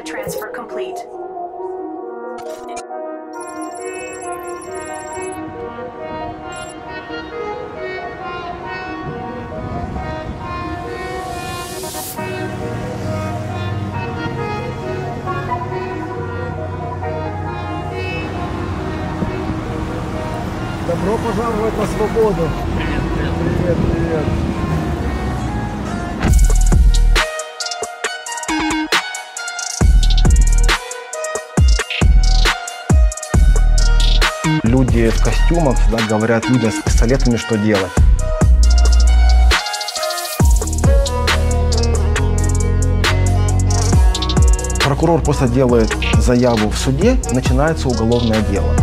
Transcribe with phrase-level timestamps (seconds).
[0.00, 0.96] Data transfer complete.
[20.86, 22.48] Добро пожаловать на свободу.
[23.38, 24.39] Привет, привет.
[35.00, 37.90] Люди в костюмах всегда говорят людям с пистолетами, что делать.
[44.84, 48.74] Прокурор просто делает заяву в суде, начинается уголовное дело.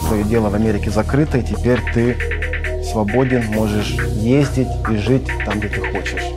[0.00, 2.16] Твое дело в Америке закрыто, и теперь ты
[2.90, 6.27] свободен, можешь ездить и жить там, где ты хочешь.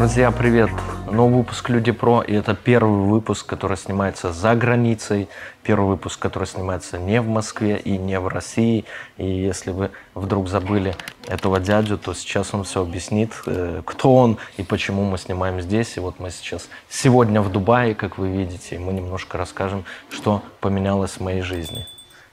[0.00, 0.70] Друзья, привет!
[1.12, 5.28] Новый выпуск Люди Про, и это первый выпуск, который снимается за границей,
[5.62, 8.86] первый выпуск, который снимается не в Москве и не в России.
[9.18, 10.96] И если вы вдруг забыли
[11.28, 15.98] этого дядю, то сейчас он все объяснит, э, кто он и почему мы снимаем здесь.
[15.98, 20.42] И вот мы сейчас сегодня в Дубае, как вы видите, и мы немножко расскажем, что
[20.62, 21.86] поменялось в моей жизни.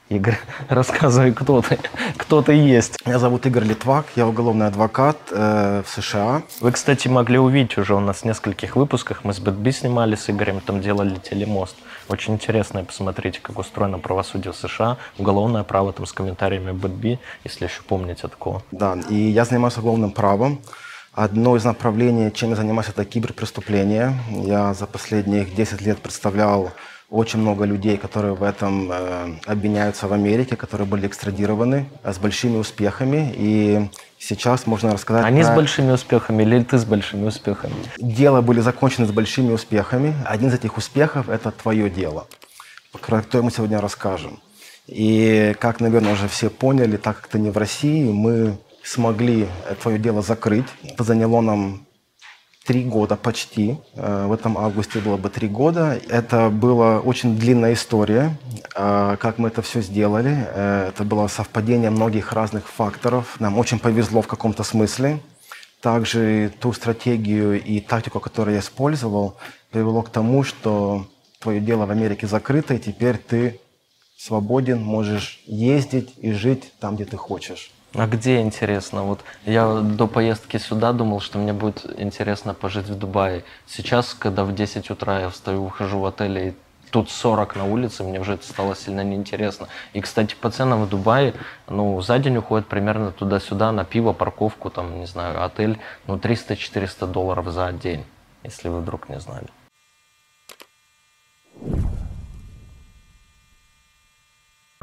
[0.08, 1.78] Игорь, рассказывай, кто ты,
[2.16, 2.96] кто ты есть.
[3.04, 6.42] Меня зовут Игорь Литвак, я уголовный адвокат э, в США.
[6.60, 9.24] Вы, кстати, могли увидеть уже у нас в нескольких выпусках.
[9.24, 11.76] Мы с Бэтби снимали с Игорем, там делали телемост.
[12.08, 14.96] Очень интересно, посмотрите, как устроено правосудие в США.
[15.18, 18.62] Уголовное право там с комментариями Бэтби, если еще помните такого.
[18.70, 20.62] Да, и я занимаюсь уголовным правом.
[21.12, 24.14] Одно из направлений, чем я занимаюсь, это киберпреступления.
[24.30, 26.70] Я за последние 10 лет представлял
[27.10, 32.18] очень много людей, которые в этом э, обвиняются в Америке, которые были экстрадированы э, с
[32.18, 33.32] большими успехами.
[33.36, 33.88] И
[34.18, 35.24] сейчас можно рассказать...
[35.24, 35.52] Они про...
[35.52, 37.74] с большими успехами или ты с большими успехами?
[37.98, 40.14] Дела были закончены с большими успехами.
[40.26, 42.26] Один из этих успехов– это твое дело,
[42.92, 44.40] про которое мы сегодня расскажем.
[44.86, 49.48] И, как, наверное, уже все поняли, так как ты не в России, мы смогли
[49.82, 50.66] твое дело закрыть.
[50.82, 51.86] Это заняло нам
[52.68, 53.78] три года почти.
[53.94, 55.98] Э, в этом августе было бы три года.
[56.10, 58.36] Это была очень длинная история,
[58.76, 60.46] э, как мы это все сделали.
[60.54, 63.40] Э, это было совпадение многих разных факторов.
[63.40, 65.18] Нам очень повезло в каком-то смысле.
[65.80, 69.38] Также ту стратегию и тактику, которую я использовал,
[69.70, 71.06] привело к тому, что
[71.40, 73.60] твое дело в Америке закрыто, и теперь ты
[74.18, 77.70] свободен, можешь ездить и жить там, где ты хочешь.
[77.94, 79.02] А где интересно?
[79.04, 83.44] Вот я до поездки сюда думал, что мне будет интересно пожить в Дубае.
[83.66, 86.54] Сейчас, когда в 10 утра я встаю, ухожу в отель, и
[86.90, 89.68] тут 40 на улице, мне уже это стало сильно неинтересно.
[89.94, 91.34] И, кстати, по ценам в Дубае,
[91.66, 97.06] ну, за день уходит примерно туда-сюда на пиво, парковку, там, не знаю, отель, ну, 300-400
[97.06, 98.04] долларов за день,
[98.42, 99.48] если вы вдруг не знали.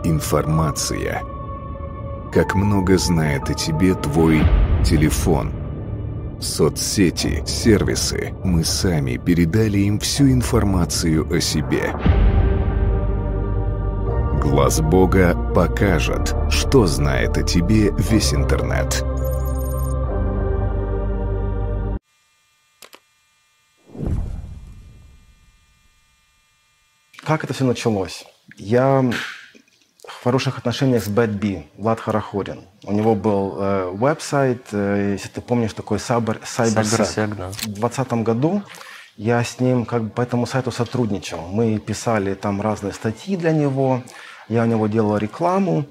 [0.03, 1.44] Информация.
[2.35, 4.41] Как много знает о тебе твой
[4.83, 5.53] телефон.
[6.41, 8.33] Соцсети, сервисы.
[8.43, 11.93] Мы сами передали им всю информацию о себе.
[14.41, 19.01] Глаз Бога покажет, что знает о тебе весь интернет.
[27.23, 28.25] Как это все началось?
[28.57, 29.09] Я
[30.25, 32.61] хороших отношениях с Bad B, Влад Харахорин.
[32.83, 37.49] У него был э, веб-сайт, э, если ты помнишь, такой Cyber, Cybersec, да.
[37.49, 38.63] В 2020 году
[39.17, 41.41] я с ним как бы по этому сайту сотрудничал.
[41.51, 44.01] Мы писали там разные статьи для него,
[44.49, 45.85] я у него делал рекламу.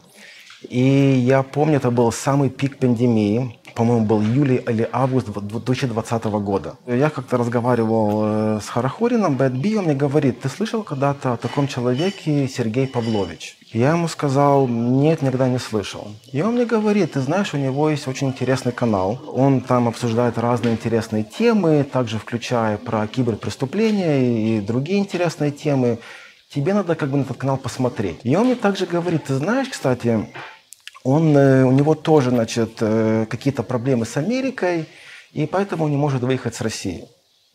[0.69, 0.83] И
[1.27, 6.77] я помню, это был самый пик пандемии по-моему, был июль или август 2020 года.
[6.87, 11.37] Я как-то разговаривал э, с Харахорином, Бэт Би, он мне говорит, ты слышал когда-то о
[11.37, 13.57] таком человеке Сергей Павлович?
[13.73, 16.09] Я ему сказал, нет, никогда не слышал.
[16.33, 19.21] И он мне говорит, ты знаешь, у него есть очень интересный канал.
[19.27, 25.99] Он там обсуждает разные интересные темы, также включая про киберпреступления и другие интересные темы.
[26.49, 28.21] Тебе надо как бы на этот канал посмотреть.
[28.23, 30.29] И он мне также говорит, ты знаешь, кстати,
[31.05, 34.87] он, э, у него тоже, значит, э, какие-то проблемы с Америкой,
[35.33, 37.05] и поэтому он не может выехать с России.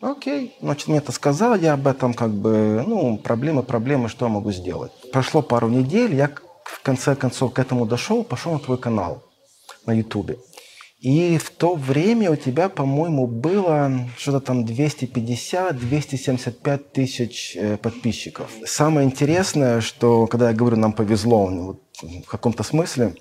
[0.02, 4.32] Окей, значит, мне это сказал, я об этом как бы, ну, проблемы, проблемы, что я
[4.32, 4.92] могу сделать.
[5.12, 6.32] Прошло пару недель, я
[6.64, 9.24] в конце концов к этому дошел, пошел на твой канал
[9.86, 10.38] на Ютубе.
[11.02, 18.52] И в то время у тебя, по-моему, было что-то там 250-275 тысяч э, подписчиков.
[18.66, 23.16] Самое интересное, что когда я говорю, нам повезло, вот в каком-то смысле.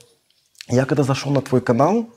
[0.71, 2.11] Я когда зашел на твой канал,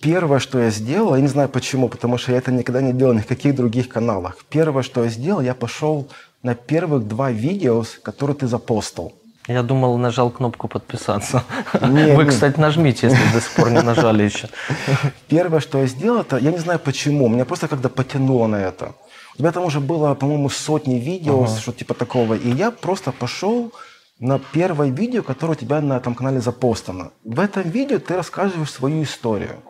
[0.00, 3.14] первое, что я сделал, я не знаю почему, потому что я это никогда не делал
[3.14, 4.36] ни в каких других каналах.
[4.48, 6.08] Первое, что я сделал, я пошел
[6.42, 9.12] на первых два видео, которые ты запостил.
[9.48, 11.42] Я думал, нажал кнопку подписаться.
[11.80, 12.30] Не, Вы, не.
[12.30, 14.48] кстати, нажмите, если до сих пор не нажали еще.
[15.28, 18.92] Первое, что я сделал, это я не знаю почему, меня просто когда потянуло на это.
[19.34, 21.56] У тебя там уже было, по-моему, сотни видео, ага.
[21.60, 22.34] что типа такого.
[22.34, 23.72] И я просто пошел
[24.18, 27.12] на первое видео, которое у тебя на этом канале запостано.
[27.24, 29.62] В этом видео ты рассказываешь свою историю.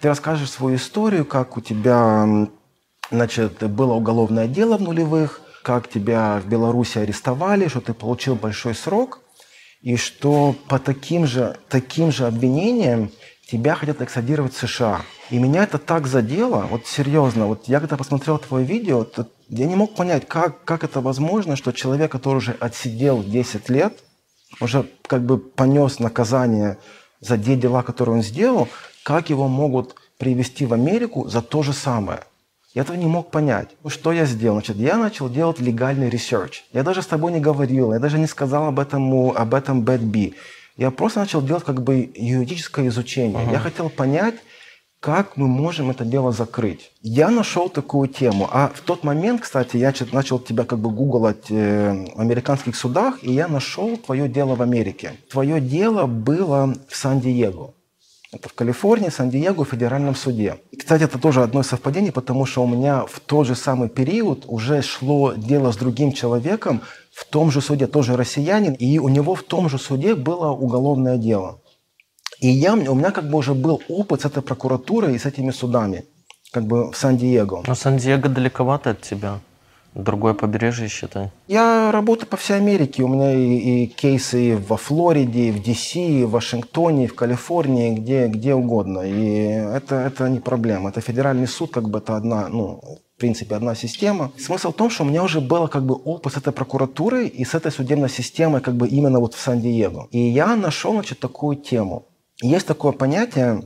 [0.00, 2.48] Ты расскажешь свою историю, как у тебя
[3.10, 8.74] значит, было уголовное дело в нулевых, как тебя в Беларуси арестовали, что ты получил большой
[8.74, 9.20] срок,
[9.82, 13.10] и что по таким же, таким же обвинениям
[13.50, 15.02] тебя хотят экстрадировать в США.
[15.30, 19.66] И меня это так задело, вот серьезно, вот я когда посмотрел твое видео, то я
[19.66, 23.98] не мог понять, как, как это возможно, что человек, который уже отсидел 10 лет,
[24.60, 26.78] уже как бы понес наказание
[27.20, 28.68] за те дела, которые он сделал,
[29.02, 32.20] как его могут привести в Америку за то же самое.
[32.72, 33.70] Я этого не мог понять.
[33.82, 34.56] Ну, что я сделал?
[34.56, 36.62] Значит, я начал делать легальный research.
[36.72, 40.02] Я даже с тобой не говорил, я даже не сказал об этом, об этом Bad
[40.02, 40.34] B.
[40.76, 43.44] Я просто начал делать как бы юридическое изучение.
[43.44, 43.52] Uh-huh.
[43.52, 44.36] Я хотел понять,
[45.00, 46.92] как мы можем это дело закрыть.
[47.00, 48.48] Я нашел такую тему.
[48.52, 53.18] А в тот момент, кстати, я начал тебя как бы гуглать э, в американских судах,
[53.22, 55.12] и я нашел твое дело в Америке.
[55.30, 57.72] Твое дело было в Сан-Диего.
[58.32, 60.58] Это в Калифорнии, Сан-Диего, в федеральном суде.
[60.70, 63.88] И, кстати, это тоже одно из совпадений, потому что у меня в тот же самый
[63.88, 69.08] период уже шло дело с другим человеком в том же суде, тоже россиянин, и у
[69.08, 71.60] него в том же суде было уголовное дело.
[72.40, 75.50] И я, у меня как бы уже был опыт с этой прокуратурой и с этими
[75.50, 76.04] судами,
[76.52, 77.64] как бы в Сан-Диего.
[77.66, 79.40] Но Сан-Диего далековато от тебя.
[79.94, 81.30] Другое побережье, считай.
[81.48, 83.02] Я работаю по всей Америке.
[83.02, 87.16] У меня и, и кейсы во Флориде, и в DC, и в Вашингтоне, и в
[87.16, 89.00] Калифорнии, где, где угодно.
[89.00, 90.90] И это, это не проблема.
[90.90, 92.80] Это федеральный суд, как бы это одна, ну,
[93.16, 94.30] в принципе, одна система.
[94.38, 97.44] Смысл в том, что у меня уже было как бы опыт с этой прокуратурой и
[97.44, 100.06] с этой судебной системой как бы именно вот в Сан-Диего.
[100.12, 102.06] И я нашел, значит, такую тему.
[102.42, 103.62] Есть такое понятие,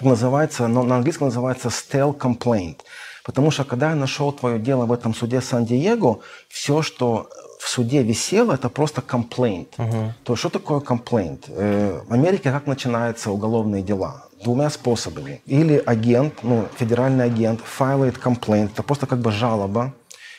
[0.00, 2.80] называется, но на английском называется stale complaint–
[3.24, 7.28] Потому что когда я нашел твое дело в этом суде Сан-Диего, все, что
[7.58, 9.68] в суде висело, это просто комплейнт.
[9.78, 10.10] Uh-huh.
[10.24, 11.46] То есть что такое комплейнт?
[11.48, 14.24] Э, в Америке как начинаются уголовные дела?
[14.42, 15.40] Двумя способами.
[15.46, 19.94] Или агент, ну, федеральный агент, файлает комплейнт, это просто как бы жалоба,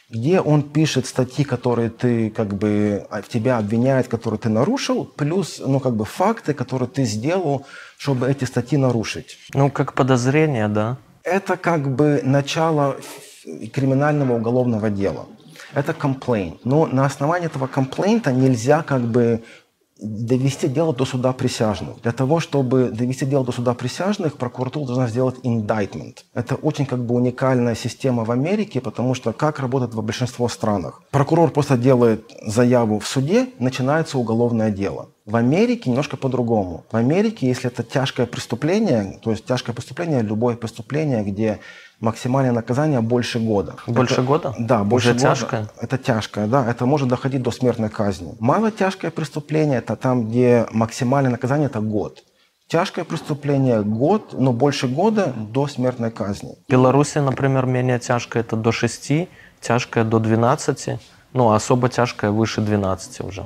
[0.09, 5.61] где он пишет статьи, которые ты как бы в тебя обвиняет, которые ты нарушил, плюс
[5.65, 7.65] ну как бы факты, которые ты сделал,
[7.97, 9.37] чтобы эти статьи нарушить.
[9.53, 12.97] Ну как подозрение, да это как бы начало
[13.73, 15.25] криминального уголовного дела.
[15.73, 16.63] Это комплейнт.
[16.63, 19.43] Но на основании этого комплейнта нельзя как бы
[19.99, 22.01] довести дело до суда присяжных.
[22.01, 26.17] Для того, чтобы довести дело до суда присяжных, прокуратура должна сделать indictment.
[26.33, 31.01] Это очень как бы уникальная система в Америке, потому что как работает в большинстве странах.
[31.11, 35.09] Прокурор просто делает заяву в суде, начинается уголовное дело.
[35.25, 36.83] В Америке немножко по-другому.
[36.91, 41.59] В Америке, если это тяжкое преступление, то есть тяжкое преступление, любое преступление, где
[41.99, 43.75] максимальное наказание больше года.
[43.87, 44.53] Больше это, года?
[44.59, 45.35] Да, больше Уже года.
[45.35, 45.67] тяжкое?
[45.81, 46.69] Это тяжкое, да.
[46.69, 48.35] Это может доходить до смертной казни.
[48.39, 52.23] Мало тяжкое преступление– это там, где максимальное наказание– это год.
[52.67, 56.55] Тяжкое преступление– год, но больше года до смертной казни.
[56.67, 59.29] В Беларуси, например, менее тяжкое– это до 6,
[59.61, 60.99] тяжкое– до 12,
[61.33, 63.45] ну, а особо тяжкое– выше 12 уже.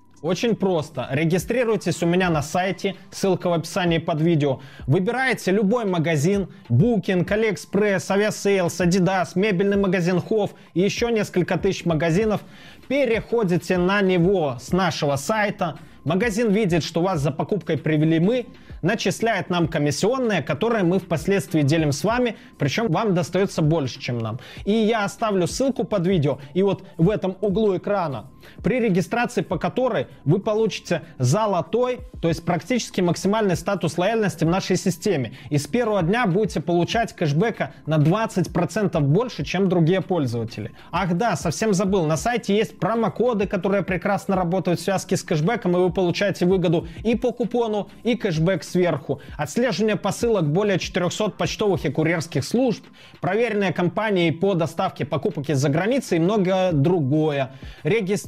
[0.21, 1.07] Очень просто.
[1.09, 4.59] Регистрируйтесь у меня на сайте, ссылка в описании под видео.
[4.85, 12.41] Выбираете любой магазин, Booking, AliExpress, Aviasales, Adidas, мебельный магазин Hof и еще несколько тысяч магазинов.
[12.87, 15.79] Переходите на него с нашего сайта.
[16.03, 18.45] Магазин видит, что вас за покупкой привели мы,
[18.83, 24.39] начисляет нам комиссионные, которые мы впоследствии делим с вами, причем вам достается больше, чем нам.
[24.65, 28.30] И я оставлю ссылку под видео, и вот в этом углу экрана
[28.63, 34.77] при регистрации по которой вы получите золотой, то есть практически максимальный статус лояльности в нашей
[34.77, 35.33] системе.
[35.49, 40.71] И с первого дня будете получать кэшбэка на 20% больше, чем другие пользователи.
[40.91, 45.75] Ах да, совсем забыл, на сайте есть промокоды, которые прекрасно работают в связке с кэшбэком,
[45.75, 49.21] и вы получаете выгоду и по купону, и кэшбэк сверху.
[49.37, 52.83] Отслеживание посылок более 400 почтовых и курьерских служб,
[53.19, 57.51] проверенные компании по доставке покупок из-за границы и многое другое.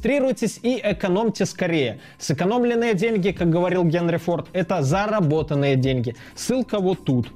[0.04, 1.98] Регистрируйтесь и экономьте скорее.
[2.18, 6.14] Сэкономленные деньги, как говорил Генри Форд, это заработанные деньги.
[6.34, 7.32] Ссылка вот тут.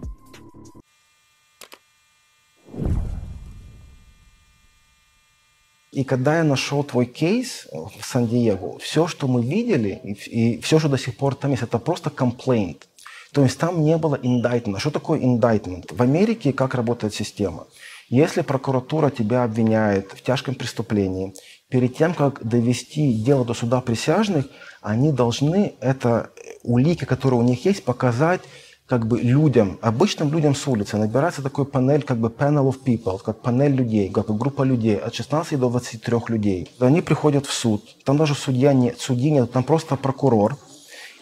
[5.93, 10.91] И когда я нашел твой кейс в Сан-Диего, все, что мы видели, и все, что
[10.91, 12.87] до сих пор там есть, это просто комплейнт.
[13.33, 14.81] То есть там не было индайтмента.
[14.81, 15.91] Что такое индайтмент?
[15.91, 17.67] В Америке как работает система?
[18.11, 21.35] Если прокуратура тебя обвиняет в тяжком преступлении,
[21.69, 24.47] перед тем, как довести дело до суда присяжных,
[24.81, 26.31] они должны это
[26.63, 28.41] улики, которые у них есть, показать
[28.87, 33.21] как бы людям, обычным людям с улицы, набирается такой панель, как бы panel of people,
[33.23, 36.71] как панель людей, как бы группа людей, от 16 до 23 людей.
[36.81, 40.57] Они приходят в суд, там даже судья нет, судьи нет, там просто прокурор.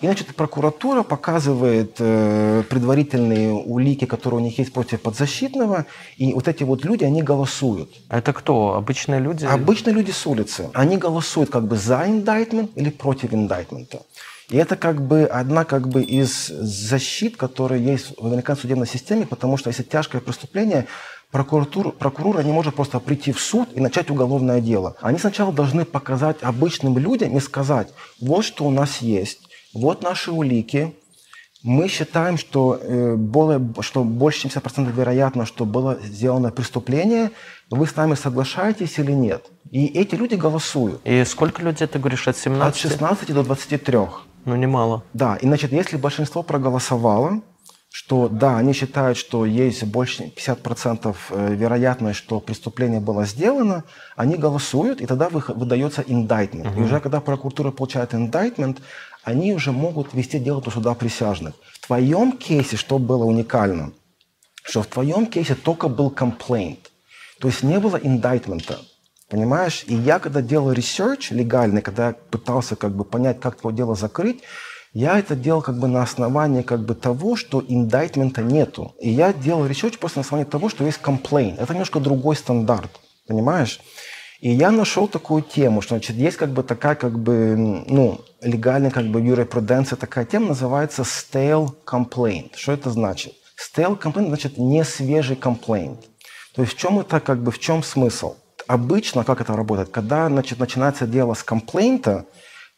[0.03, 5.87] И, значит, прокуратура показывает э, предварительные улики, которые у них есть против подзащитного,
[6.19, 7.91] и вот эти вот люди, они голосуют.
[8.09, 8.75] А это кто?
[8.75, 9.47] Обычные люди?
[9.47, 10.69] Обычные люди с улицы.
[10.75, 14.03] Они голосуют как бы за индайтмент или против индайтмента.
[14.51, 19.27] И это как бы одна как бы из защит, которые есть в американской судебной системе,
[19.27, 20.87] потому что если тяжкое преступление,
[21.31, 24.95] прокуратура, прокурор не может просто прийти в суд и начать уголовное дело.
[25.01, 27.89] Они сначала должны показать обычным людям и сказать,
[28.21, 29.46] вот что у нас есть,
[29.77, 30.95] вот наши улики,
[31.63, 37.31] мы считаем, что, э, более, что больше чем 70% вероятно, что было сделано преступление.
[37.71, 39.51] Вы с нами соглашаетесь или нет?
[39.73, 41.01] И эти люди голосуют.
[41.05, 42.69] И сколько людей, ты говоришь, от 17?
[42.69, 43.99] От 16 до 23.
[44.45, 45.03] Ну, немало.
[45.13, 47.41] Да, и значит, если большинство проголосовало,
[47.99, 53.85] что да, они считают, что есть больше 50% э, вероятность, что преступление было сделано,
[54.17, 56.67] они голосуют, и тогда выдается индайтмент.
[56.67, 56.81] Угу.
[56.81, 58.83] И уже когда прокуратура получает индайтмент,
[59.27, 61.55] они уже могут вести дело до суда присяжных.
[61.73, 63.93] В твоем кейсе, что было уникально,
[64.63, 66.93] что в твоем кейсе только был комплейнт,
[67.41, 68.79] то есть не было индайтмента.
[69.29, 69.83] Понимаешь?
[69.89, 74.43] И я, когда делал research легальный, когда пытался как бы понять, как твое дело закрыть,
[74.93, 78.95] я это делал как бы на основании как бы того, что индайтмента нету.
[79.01, 81.57] И я делал research просто на основании того, что есть complaint.
[81.59, 82.93] Это немножко другой стандарт.
[83.27, 83.81] Понимаешь?
[84.41, 88.91] И я нашел такую тему, что значит, есть как бы такая как бы, ну, легальная
[88.91, 92.51] как бы юриспруденция, такая тема называется stale complaint.
[92.57, 93.35] Что это значит?
[93.57, 95.99] Stale complaint значит не свежий complaint.
[96.55, 98.35] То есть в чем это как бы, в чем смысл?
[98.67, 99.91] обычно как это работает?
[99.91, 102.27] Когда значит, начинается дело с комплейнта,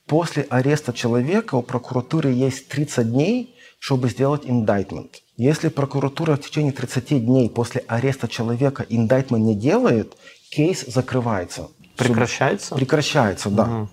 [0.07, 5.23] после ареста человека у прокуратуры есть 30 дней, чтобы сделать индайтмент.
[5.37, 10.17] Если прокуратура в течение 30 дней после ареста человека индайтмент не делает,
[10.51, 11.69] кейс закрывается.
[11.97, 12.75] Прекращается?
[12.75, 13.65] Прекращается, да.
[13.65, 13.89] Угу.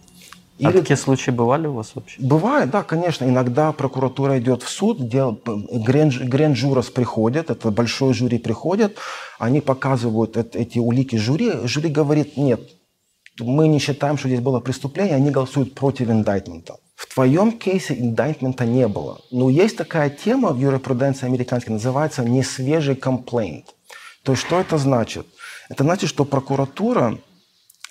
[0.57, 0.69] Или...
[0.69, 2.21] А такие случаи бывали у вас вообще?
[2.21, 3.25] Бывает, да, конечно.
[3.25, 5.38] Иногда прокуратура идет в суд, дел...
[5.43, 8.97] грен-журас приходят, это большой жюри приходит,
[9.38, 12.62] они показывают эти улики жюри, жюри говорит, нет,
[13.39, 16.77] мы не считаем, что здесь было преступление, они голосуют против индайтмента.
[16.95, 19.19] В твоем кейсе индайтмента не было.
[19.31, 23.75] Но есть такая тема в юриспруденции американской, называется несвежий комплейнт.
[24.24, 25.27] То есть что это значит?
[25.69, 27.17] Это значит, что прокуратура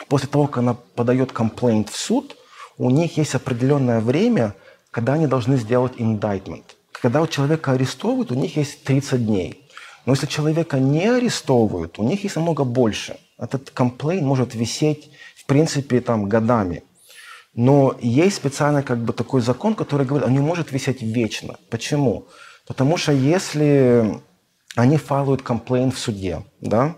[0.08, 2.36] после того, как она подает комплейнт в суд,
[2.78, 4.54] у них есть определенное время,
[4.90, 6.76] когда они должны сделать индайтмент.
[6.92, 9.68] Когда у человека арестовывают, у них есть 30 дней.
[10.06, 13.16] Но если человека не арестовывают, у них есть намного больше.
[13.38, 16.82] Этот комплейн может висеть, в принципе, там, годами.
[17.54, 21.56] Но есть специально как бы такой закон, который говорит, он не может висеть вечно.
[21.70, 22.26] Почему?
[22.66, 24.20] Потому что если
[24.74, 26.96] они файлуют комплейн в суде, да,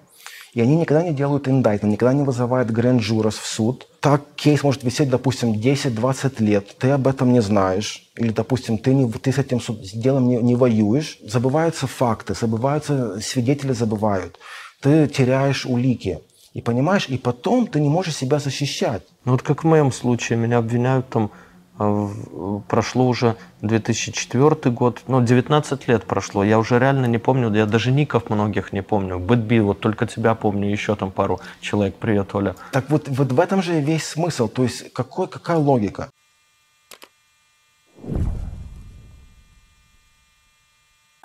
[0.57, 3.87] и они никогда не делают индайтмент, никогда не вызывают гранд-журас в суд.
[4.01, 8.09] Так кейс может висеть, допустим, 10-20 лет, ты об этом не знаешь.
[8.17, 9.61] Или, допустим, ты, не, ты с этим
[9.93, 11.19] делом не, не воюешь.
[11.23, 14.39] Забываются факты, забываются, свидетели забывают.
[14.81, 16.21] Ты теряешь улики.
[16.55, 19.03] И понимаешь, и потом ты не можешь себя защищать.
[19.27, 21.33] Ну вот как в моем случае, меня обвиняют там
[21.77, 27.93] прошло уже 2004 год, ну, 19 лет прошло, я уже реально не помню, я даже
[27.93, 29.19] ников многих не помню.
[29.19, 31.97] Бэтби, вот только тебя помню, еще там пару человек.
[31.97, 32.55] Привет, Оля.
[32.73, 36.11] Так вот, вот в этом же весь смысл, то есть какой, какая логика?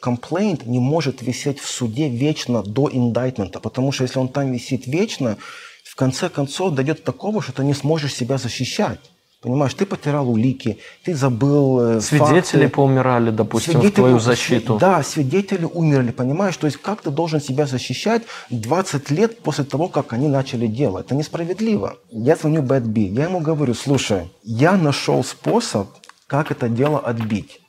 [0.00, 4.86] Комплейнт не может висеть в суде вечно до индайтмента, потому что если он там висит
[4.86, 5.36] вечно,
[5.84, 9.00] в конце концов дойдет до такого, что ты не сможешь себя защищать.
[9.42, 12.68] Понимаешь, ты потерял улики, ты забыл э, Свидетели факты.
[12.68, 14.76] поумирали, допустим, свидетели, в твою защиту.
[14.78, 16.56] Да, свидетели умерли, понимаешь?
[16.58, 21.06] То есть как ты должен себя защищать 20 лет после того, как они начали делать?
[21.06, 21.96] Это несправедливо.
[22.10, 25.88] Я звоню Бэт Би, я ему говорю, слушай, я нашел способ,
[26.26, 27.60] как это дело отбить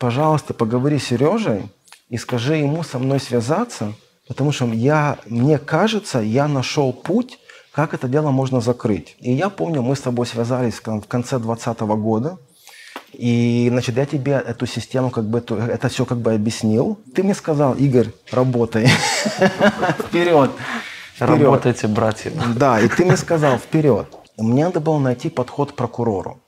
[0.00, 1.70] пожалуйста, поговори с Сережей
[2.08, 3.92] и скажи ему со мной связаться,
[4.26, 7.38] потому что я, мне кажется, я нашел путь,
[7.72, 9.14] как это дело можно закрыть.
[9.20, 12.38] И я помню, мы с тобой связались в конце 2020 года,
[13.12, 16.98] и, значит, я тебе эту систему, как бы, эту, это все как бы объяснил.
[17.14, 18.86] Ты мне сказал, Игорь, работай.
[20.08, 20.50] Вперед.
[21.18, 22.32] Работайте, братья.
[22.56, 24.06] Да, и ты мне сказал, вперед.
[24.38, 26.40] Мне надо было найти подход прокурору.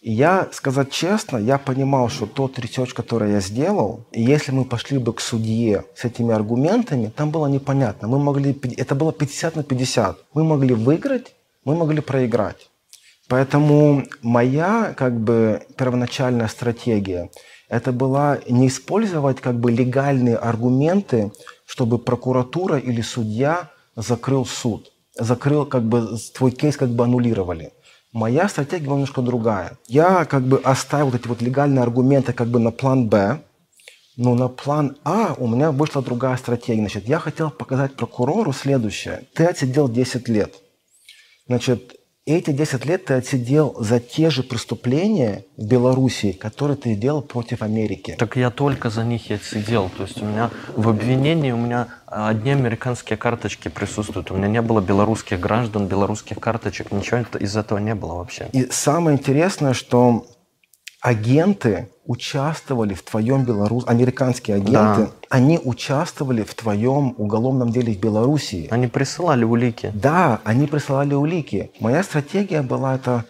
[0.00, 4.98] И я, сказать честно, я понимал, что тот research, который я сделал, если мы пошли
[4.98, 8.08] бы к судье с этими аргументами, там было непонятно.
[8.08, 10.18] Мы могли, это было 50 на 50.
[10.34, 12.68] Мы могли выиграть, мы могли проиграть.
[13.28, 17.30] Поэтому моя как бы первоначальная стратегия
[17.68, 21.32] это была не использовать как бы легальные аргументы,
[21.66, 27.72] чтобы прокуратура или судья закрыл суд, закрыл как бы твой кейс как бы аннулировали.
[28.16, 29.76] Моя стратегия была немножко другая.
[29.88, 33.42] Я как бы оставил эти вот легальные аргументы как бы на план Б,
[34.16, 36.80] но на план А у меня вышла другая стратегия.
[36.80, 39.24] Значит, я хотел показать прокурору следующее.
[39.34, 40.54] Ты отсидел 10 лет.
[41.46, 47.22] Значит, эти 10 лет ты отсидел за те же преступления в Белоруссии, которые ты делал
[47.22, 48.16] против Америки.
[48.18, 49.90] Так я только за них и отсидел.
[49.96, 54.32] То есть у меня в обвинении у меня одни американские карточки присутствуют.
[54.32, 58.48] У меня не было белорусских граждан, белорусских карточек, ничего из этого не было вообще.
[58.52, 60.26] И самое интересное, что
[61.10, 65.10] агенты участвовали в твоем Беларусь, американские агенты, Да.
[65.30, 68.66] они участвовали в твоем уголовном деле в Белоруссии.
[68.72, 69.92] Они присылали улики.
[69.94, 71.70] Да, они присылали улики.
[71.78, 73.24] Моя стратегия была это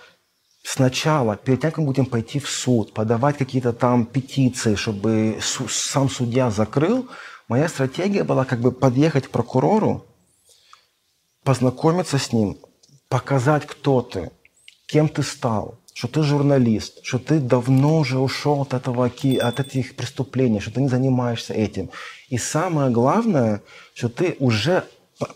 [0.64, 5.68] сначала, перед тем, как мы будем пойти в суд, подавать какие-то там петиции, чтобы су-
[5.68, 7.08] сам судья закрыл,
[7.48, 10.06] моя стратегия была как бы подъехать к прокурору,
[11.44, 12.56] познакомиться с ним,
[13.10, 14.30] показать, кто ты,
[14.86, 19.96] кем ты стал, что ты журналист, что ты давно уже ушел от, этого, от этих
[19.96, 21.88] преступлений, что ты не занимаешься этим.
[22.28, 23.62] И самое главное,
[23.94, 24.84] что ты уже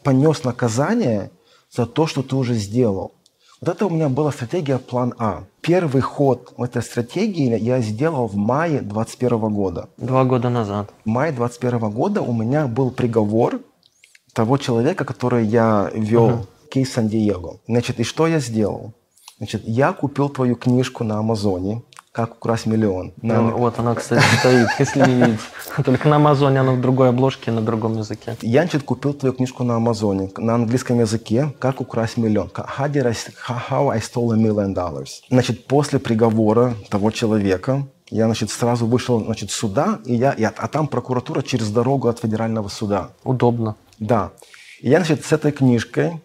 [0.03, 1.31] понес наказание
[1.71, 3.13] за то, что ты уже сделал.
[3.63, 5.45] Вот это у меня была стратегия план А.
[5.63, 9.89] Первый ход в этой стратегии я сделал в мае 2021 года.
[9.97, 10.91] Два года назад.
[11.07, 13.61] В мае 2021 года у меня был приговор
[14.35, 17.61] того человека, который я вел, кейс Сан-Диего.
[17.67, 18.93] Значит, и что я сделал?
[19.41, 23.13] Значит, я купил твою книжку на Амазоне «Как украсть миллион».
[23.23, 25.41] На- Ну, вот она, кстати, стоит, если не видеть.
[25.85, 28.37] Только на Амазоне она в другой обложке, на другом языке.
[28.43, 32.49] Я, значит, купил твою книжку на Амазоне на английском языке «Как украсть миллион».
[32.49, 33.15] How, did I,
[33.71, 35.23] how I stole a million dollars.
[35.31, 40.69] Значит, после приговора того человека я, значит, сразу вышел, значит, суда, и я, я- а
[40.69, 43.09] там прокуратура через дорогу от федерального суда.
[43.25, 43.77] Удобно.
[44.01, 44.33] Да.
[44.83, 46.21] И я, значит, с этой книжкой,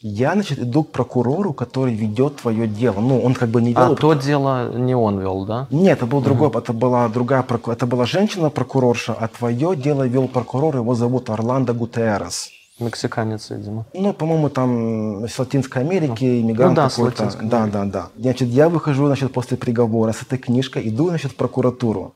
[0.00, 3.00] я, значит, иду к прокурору, который ведет твое дело.
[3.00, 3.96] Ну, он как бы не А вел...
[3.96, 5.66] то дело не он вел, да?
[5.70, 10.28] Нет, это был другой, это была другая, проку- это была женщина-прокурорша, а твое дело вел
[10.28, 12.50] прокурор, его зовут Орландо Гутеррес.
[12.78, 13.86] Мексиканец, видимо.
[13.92, 17.36] Ну, по-моему, там с Латинской Америки, иммигрант Ну да, какой-то.
[17.42, 18.08] Да, да, да.
[18.16, 22.14] Значит, я выхожу, значит, после приговора с этой книжкой, иду, значит, в прокуратуру.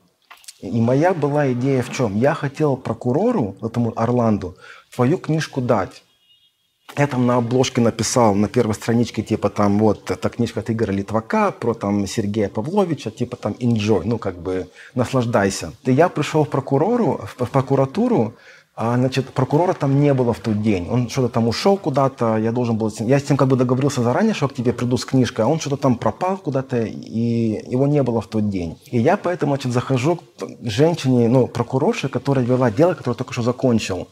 [0.61, 2.15] И моя была идея в чем?
[2.15, 4.55] Я хотел прокурору, этому Орланду,
[4.95, 6.01] твою книжку дать.
[6.97, 10.91] Я там на обложке написал, на первой страничке, типа там вот, эта книжка от Игоря
[10.91, 15.73] Литвака, про там Сергея Павловича, типа там enjoy, ну как бы наслаждайся.
[15.85, 18.35] И я пришел в прокурору, в прокуратуру,
[18.75, 20.87] а, значит, прокурора там не было в тот день.
[20.89, 22.91] Он что-то там ушел куда-то, я должен был...
[22.99, 25.59] Я с ним как бы договорился заранее, что к тебе приду с книжкой, а он
[25.59, 28.79] что-то там пропал куда-то, и его не было в тот день.
[28.85, 30.21] И я поэтому, значит, захожу к
[30.63, 34.07] женщине, ну, прокурорше, которая вела дело, которое только что закончил.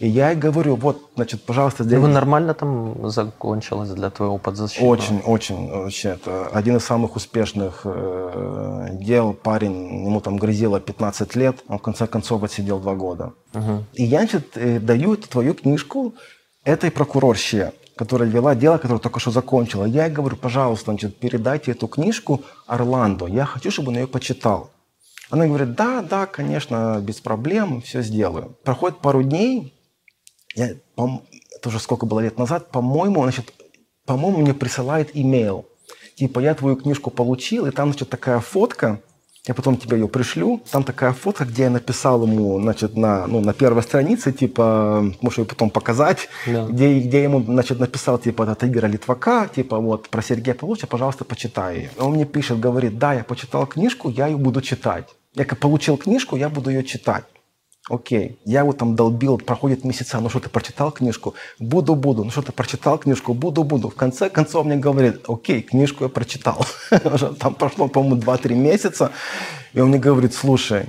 [0.00, 2.00] И я ей говорю, вот, значит, пожалуйста, здесь...
[2.00, 4.90] нормально там закончилось для твоего подзащитного?
[4.90, 9.34] Очень, очень, вообще, это один из самых успешных э, дел.
[9.34, 13.34] Парень, ему там грозило 15 лет, он в конце концов отсидел два года.
[13.92, 16.14] И я, значит, э, даю эту твою книжку
[16.64, 19.84] этой прокурорще, которая вела дело, которое только что закончила.
[19.84, 24.70] Я ей говорю, пожалуйста, значит, передайте эту книжку Орландо, я хочу, чтобы он ее почитал.
[25.28, 28.56] Она говорит, да, да, конечно, без проблем, все сделаю.
[28.64, 29.74] Проходит пару дней,
[30.54, 33.52] я, это уже сколько было лет назад, по-моему, значит,
[34.06, 35.66] по-моему, мне присылает имейл.
[36.16, 39.00] Типа, я твою книжку получил, и там, значит, такая фотка,
[39.46, 43.40] я потом тебе ее пришлю, там такая фотка, где я написал ему, значит, на, ну,
[43.40, 46.66] на первой странице, типа, можешь ее потом показать, Да.
[46.66, 50.86] где, где я ему, значит, написал, типа, от Игоря Литвака, типа, вот, про Сергея Павловича,
[50.86, 51.90] пожалуйста, почитай ее.
[51.98, 55.08] Он мне пишет, говорит, да, я почитал книжку, я ее буду читать.
[55.34, 57.24] Я получил книжку, я буду ее читать.
[57.90, 61.34] Окей, я его там долбил, проходит месяца, ну что ты прочитал книжку?
[61.58, 62.24] Буду, буду.
[62.24, 63.34] Ну что ты прочитал книжку?
[63.34, 63.88] Буду, буду.
[63.88, 66.64] В конце концов мне говорит, окей, книжку я прочитал.
[67.40, 69.10] Там прошло, по-моему, 2-3 месяца.
[69.72, 70.86] И он мне говорит, слушай,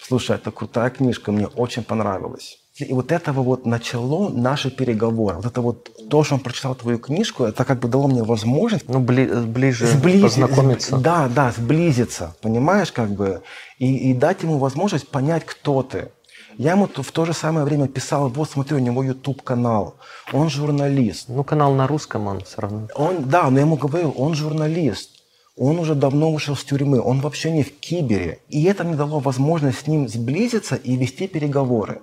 [0.00, 2.58] слушай, это крутая книжка, мне очень понравилась.
[2.78, 5.36] И вот этого вот начало наши переговоры.
[5.36, 8.86] Вот это вот то, что он прочитал твою книжку, это как бы дало мне возможность
[8.88, 10.96] Ну, бли- ближе Сблизи- познакомиться.
[10.98, 13.40] Да, да, сблизиться, понимаешь, как бы,
[13.78, 16.10] и, и дать ему возможность понять, кто ты.
[16.58, 19.96] Я ему в то же самое время писал, вот смотри, у него YouTube канал,
[20.32, 22.88] он журналист, Ну, канал на русском он все равно.
[22.94, 25.10] он, да, но я ему говорил, он журналист,
[25.56, 28.40] он уже давно вышел с тюрьмы, он вообще не в кибере.
[28.48, 32.00] И это мне дало возможность с ним сблизиться и вести переговоры.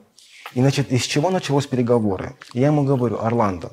[0.53, 2.35] И, значит, из чего началось переговоры?
[2.53, 3.71] Я ему говорю, Орландо,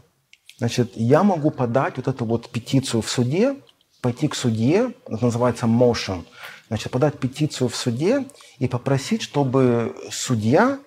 [0.58, 3.56] значит, я могу подать вот эту вот петицию в суде,
[4.00, 6.24] пойти к судье, это называется motion,
[6.70, 8.26] значит, подать петицию в суде
[8.60, 10.78] и попросить, чтобы судья,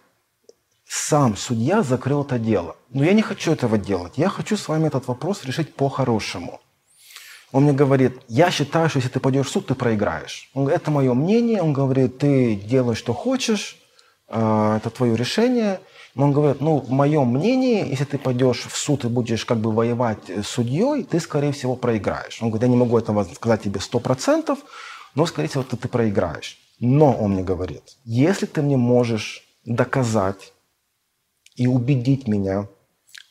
[0.88, 2.78] сам судья закрыл это дело.
[2.89, 4.13] Но я не хочу этого делать.
[4.15, 6.62] Я хочу с вами этот вопрос решить по-хорошему.
[7.52, 10.50] Он мне говорит, я считаю, что если ты пойдешь в суд, ты проиграешь.
[10.54, 11.62] Он говорит, это мое мнение.
[11.62, 13.78] Он говорит, ты делай, что хочешь,
[14.30, 15.82] э, это твое решение.
[16.15, 19.72] Он говорит, ну, в моем мнении, если ты пойдешь в суд и будешь как бы
[19.72, 22.41] воевать с судьей, ты, скорее всего, проиграешь.
[22.41, 24.60] Он говорит, я не могу этого сказать тебе сто процентов,
[25.15, 26.58] но, скорее всего, ты, ты проиграешь.
[26.80, 30.54] Но, он мне говорит, если ты мне можешь доказать
[31.56, 32.67] и убедить меня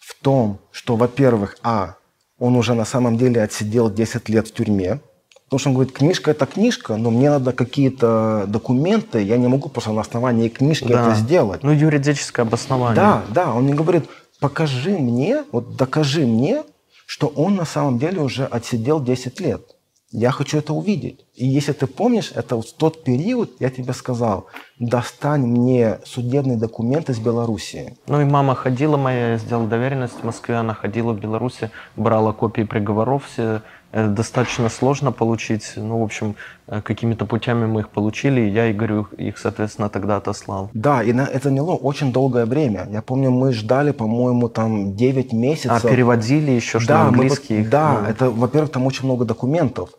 [0.00, 1.96] в том, что, во-первых, а,
[2.38, 5.00] он уже на самом деле отсидел 10 лет в тюрьме,
[5.52, 9.68] Потому что он говорит, книжка это книжка, но мне надо какие-то документы, я не могу
[9.68, 11.08] просто на основании книжки Да.
[11.10, 11.62] это сделать.
[11.62, 12.96] Ну, юридическое обоснование.
[12.96, 14.08] Да, да, он мне говорит,
[14.40, 16.62] покажи мне, вот докажи мне,
[17.04, 19.71] что он на самом деле уже отсидел 10 лет.
[20.12, 21.24] Я хочу это увидеть.
[21.34, 24.46] И если ты помнишь, это вот в тот период я тебе сказал,
[24.78, 27.96] достань мне судебный документ из Белоруссии.
[28.06, 32.32] Ну и мама ходила моя, я сделал доверенность в Москве, она ходила в Беларуси, брала
[32.32, 33.62] копии приговоров все.
[33.94, 35.72] Э, Достаточно сложно получить.
[35.76, 36.34] Ну, в общем,
[36.66, 40.70] э, какими-то путями мы их получили, и я Игорю их, соответственно, тогда отослал.
[40.74, 42.86] Да, и на- это заняло очень долгое время.
[42.90, 45.82] Я помню, мы ждали, по-моему, там 9 А месяцев.
[45.82, 47.56] переводили еще, что на мы английский.
[47.56, 49.90] вот- их, да, ну, это, во-первых, там очень много документов,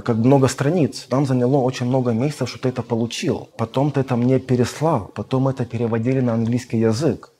[0.00, 1.06] как много страниц.
[1.10, 3.50] Нам заняло очень много месяцев, что ты это получил.
[3.58, 7.30] Потом ты это мне переслал, потом это переводили на английский язык.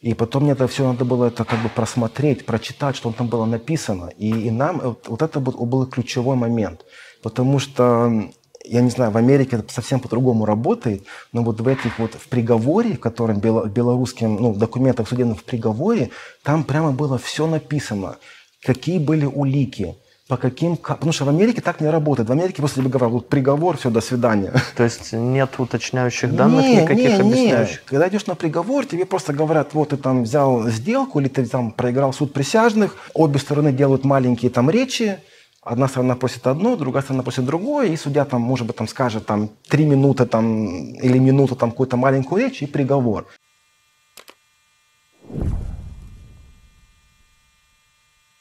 [0.00, 3.44] И потом мне это все надо было это как бы просмотреть, прочитать, что там было
[3.44, 4.10] написано.
[4.16, 6.86] И, и нам э, вот, вот это был, был ключевой момент.
[7.22, 8.30] Потому что,
[8.64, 12.28] я не знаю, в Америке это совсем по-другому работает, но вот в этих вот, в
[12.28, 16.10] приговоре, в котором бело- белорусским, ну, в документах судебных в приговоре,
[16.42, 18.16] там прямо было все написано.
[18.62, 19.96] Какие были улики,
[20.30, 20.76] по каким...
[20.76, 22.28] ка- Потому что в Америке так не работает.
[22.28, 24.52] В Америке тебе говорят, вот приговор, все, до свидания.
[24.76, 27.82] То есть нет уточняющих данных Не, никаких не, объясняющих.
[27.84, 31.72] Когда идешь на приговор, тебе просто говорят, вот ты там взял сделку или ты там
[31.72, 35.18] проиграл суд присяжных, обе стороны делают маленькие там речи,
[35.62, 39.26] одна сторона просит одно, другая сторона просит другое, и судья там, может быть, там скажет
[39.26, 43.26] там три минуты там или минуту там какую-то маленькую речь и приговор.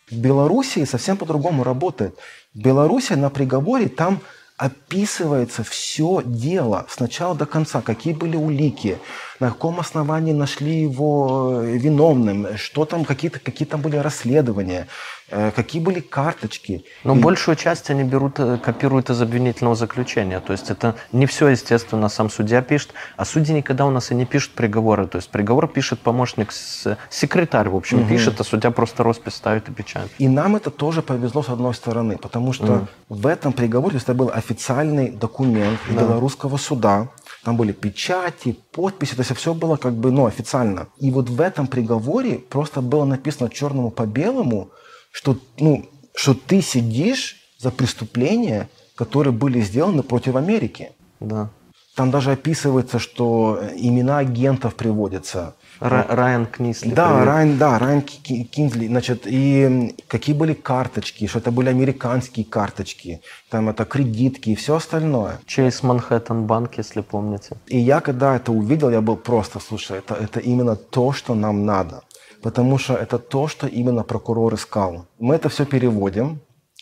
[0.10, 2.17] В Белоруссии совсем по-другому работает.
[2.54, 4.22] В Беларуси на приговоре там
[4.58, 8.98] описывается все дело с начала до конца, какие были улики,
[9.39, 14.88] на каком основании нашли его э, виновным, что там, какие-то какие там были расследования,
[15.32, 16.84] э, какие были карточки.
[17.04, 20.39] Но И- большую часть они берут, э, копируют из обвинительного заключения.
[20.41, 24.15] То есть это не все, естественно, сам судья пишет, а судьи никогда у нас и
[24.15, 25.08] не пишут приговоры.
[25.08, 29.69] То есть приговор пишет помощник, с- секретарь, в общем, пишет, а судья просто роспись ставит
[29.69, 30.10] и печать.
[30.17, 34.30] И нам это тоже повезло с одной стороны, потому что в этом приговоре, это был
[34.34, 37.08] официальный документ из белорусского суда,
[37.49, 40.88] там были печати, подписи, то есть все было как бы, ну, официально.
[40.99, 44.69] И вот в этом приговоре просто было написано черному по белому,
[45.12, 50.91] что, ну, что ты сидишь за преступления, которые были сделаны против Америки.
[51.19, 51.49] Да.
[51.95, 55.56] Там даже описывается, что имена агентов приводятся.
[55.82, 56.93] Ра- Райан Книсли.
[56.93, 57.25] Да, привет.
[57.28, 62.45] Райан, да, Райан Ки- Ки- Кинзли, значит, и какие были карточки, что это были американские
[62.45, 65.39] карточки, там это кредитки и все остальное.
[65.45, 67.58] Чейз Манхэттен банк, если помните.
[67.67, 71.65] И я, когда это увидел, я был просто, слушай, это, это именно то, что нам
[71.65, 72.02] надо.
[72.41, 75.06] Потому что это то, что именно прокурор искал.
[75.19, 76.39] Мы это все переводим,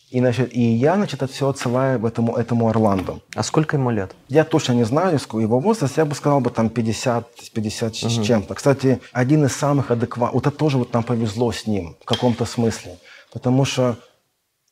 [0.10, 3.20] и, значит, и я, значит, это все отсылаю этому, этому Орландо.
[3.36, 4.15] А сколько ему лет?
[4.30, 8.24] Я точно не знаю ск- его возраст, я бы сказал бы там 50, 50 с
[8.24, 8.54] чем-то.
[8.56, 12.46] Кстати, один из самых адекватных, вот это тоже вот нам повезло с ним в каком-то
[12.46, 12.98] смысле,
[13.34, 13.98] потому что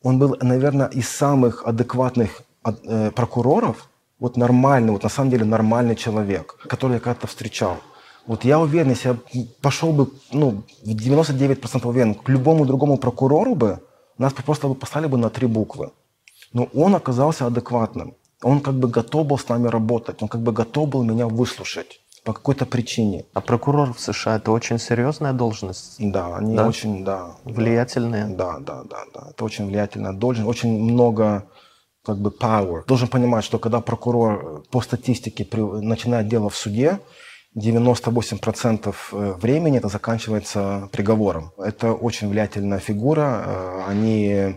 [0.04, 5.44] он был, наверное, из самых адекватных ад- э, прокуроров, вот нормальный, вот на самом деле
[5.46, 7.78] нормальный человек, который я когда-то встречал.
[8.28, 13.56] Вот я уверен, если я пошел бы, ну, в 99% уверен, к любому другому прокурору
[13.56, 13.80] бы,
[14.18, 15.92] нас просто послали бы на три буквы.
[16.54, 18.14] Но он оказался адекватным.
[18.44, 22.00] Он как бы готов был с нами работать, он как бы готов был меня выслушать
[22.24, 23.24] по какой-то причине.
[23.34, 26.68] А прокурор в США это очень серьезная должность, Да, они Да?
[26.68, 27.36] очень, да.
[27.44, 28.28] влиятельная.
[28.28, 29.28] Да, да, да, да.
[29.32, 31.46] Это очень влиятельная должность, очень много
[32.06, 32.86] как бы power.
[32.88, 37.00] Должен понимать, что когда прокурор по статистике при- начинает дело в суде,
[37.56, 41.52] 98% э, времени это заканчивается приговором.
[41.58, 43.44] Это очень влиятельная фигура.
[43.46, 44.56] э, Они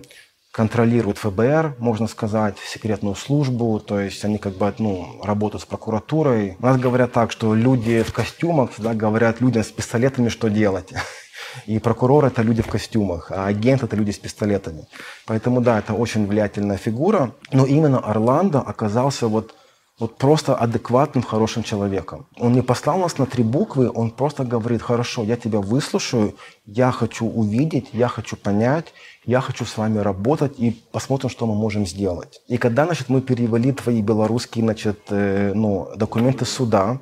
[0.51, 6.57] контролируют ФБР, можно сказать, секретную службу, то есть они как бы ну, работают с прокуратурой.
[6.59, 10.93] У нас говорят так, что люди в костюмах всегда говорят людям с пистолетами, что делать.
[11.67, 14.87] И прокурор это люди в костюмах, а агент это люди с пистолетами.
[15.27, 17.33] Поэтому да, это очень влиятельная фигура.
[17.53, 19.55] Но именно Орландо оказался вот,
[19.99, 22.27] вот просто адекватным, хорошим человеком.
[22.39, 26.35] Он не послал нас на три буквы, он просто говорит, хорошо, я тебя выслушаю,
[26.67, 28.93] я хочу увидеть, я хочу понять,
[29.25, 32.41] я хочу с вами работать и посмотрим, что мы можем сделать.
[32.47, 37.01] И когда, значит, мы перевели твои белорусские, значит, э, ну, документы суда,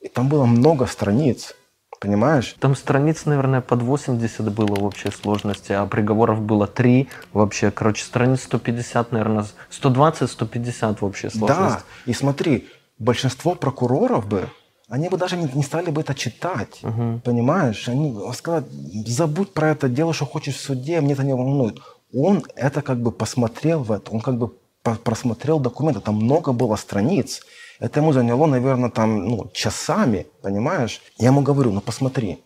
[0.00, 1.54] и там было много страниц,
[2.02, 2.56] понимаешь?
[2.58, 7.70] Там страниц, наверное, под 80 было в общей сложности, а приговоров было 3 вообще.
[7.70, 11.78] Короче, страниц 150, наверное, 120-150 в общей сложности.
[11.78, 14.48] Да, и смотри, большинство прокуроров бы,
[14.88, 16.80] они бы даже не, не стали бы это читать,
[17.24, 17.88] понимаешь?
[17.88, 18.64] Они сказали,
[19.06, 21.78] забудь про это, делай, что хочешь в суде, мне это не волнует.
[22.12, 26.76] Он это как бы посмотрел в это, он как бы просмотрел документы, там много было
[26.76, 27.42] страниц.
[27.82, 31.00] Это ему заняло, наверное, там, ну, часами, понимаешь?
[31.18, 32.38] Я ему говорю, ну посмотри,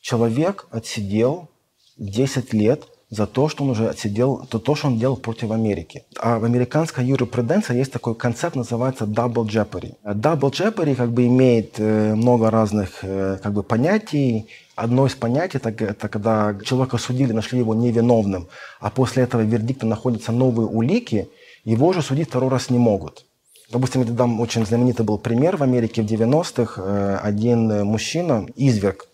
[0.00, 1.48] человек отсидел
[1.96, 6.04] 10 лет за то, что он уже отсидел, то, то, что он делал против Америки.
[6.20, 9.94] А в американской юриспруденции есть такой концепт, называется double jeopardy.
[10.04, 14.46] Double jeopardy как бы имеет э, много разных э, как бы понятий.
[14.76, 18.46] Одно из понятий это, это когда человека судили, нашли его невиновным,
[18.78, 21.28] а после этого вердикта находятся новые улики,
[21.64, 23.25] его же судить второй раз не могут.
[23.70, 26.80] Допустим, я дам очень знаменитый был пример в Америке в 90-х.
[26.80, 29.08] Э, один мужчина, изверг,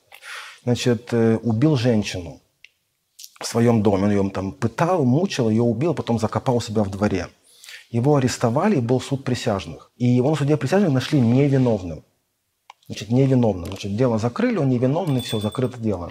[0.65, 2.41] значит, убил женщину
[3.41, 4.05] в своем доме.
[4.05, 7.29] Он ее там пытал, мучил, ее убил, потом закопал у себя в дворе.
[7.91, 9.91] Его арестовали, был суд присяжных.
[9.97, 12.05] И его на суде присяжных нашли невиновным.
[12.87, 13.67] Значит, невиновным.
[13.67, 16.11] Значит, дело закрыли, он невиновный, все, закрыто дело.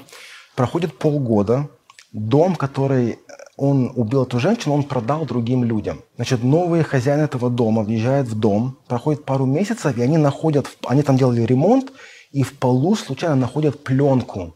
[0.56, 1.70] Проходит полгода,
[2.12, 3.20] дом, который
[3.62, 6.02] он убил эту женщину, он продал другим людям.
[6.16, 11.04] Значит, новые хозяины этого дома въезжают в дом, проходит пару месяцев, и они находят, они
[11.04, 11.92] там делали ремонт,
[12.32, 14.56] и в полу случайно находят пленку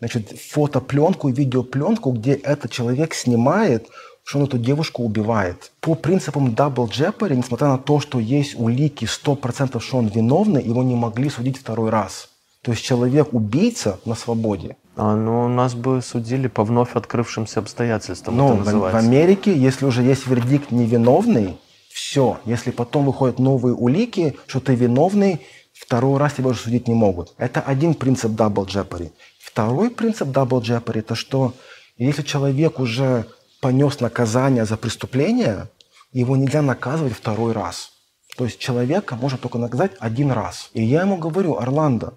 [0.00, 3.86] значит, фотопленку и видеопленку, где этот человек снимает,
[4.24, 5.70] что он эту девушку убивает.
[5.80, 10.82] По принципам Double Jeopardy, несмотря на то, что есть улики 100%, что он виновный, его
[10.82, 12.30] не могли судить второй раз.
[12.62, 14.76] То есть человек-убийца на свободе.
[14.96, 18.36] А, ну, нас бы судили по вновь открывшимся обстоятельствам.
[18.36, 21.58] Но в, в Америке, если уже есть вердикт невиновный,
[21.92, 22.40] все.
[22.44, 27.34] Если потом выходят новые улики, что ты виновный, второй раз тебя уже судить не могут.
[27.38, 29.12] Это один принцип Double Jeopardy.
[29.40, 31.54] Второй принцип Double Jeopardy– это что
[31.96, 33.26] если человек уже
[33.60, 35.68] понес наказание за преступление,
[36.12, 37.92] его нельзя наказывать второй раз.
[38.36, 40.70] То есть человека можно только наказать один раз.
[40.72, 42.14] И я ему говорю, Орландо,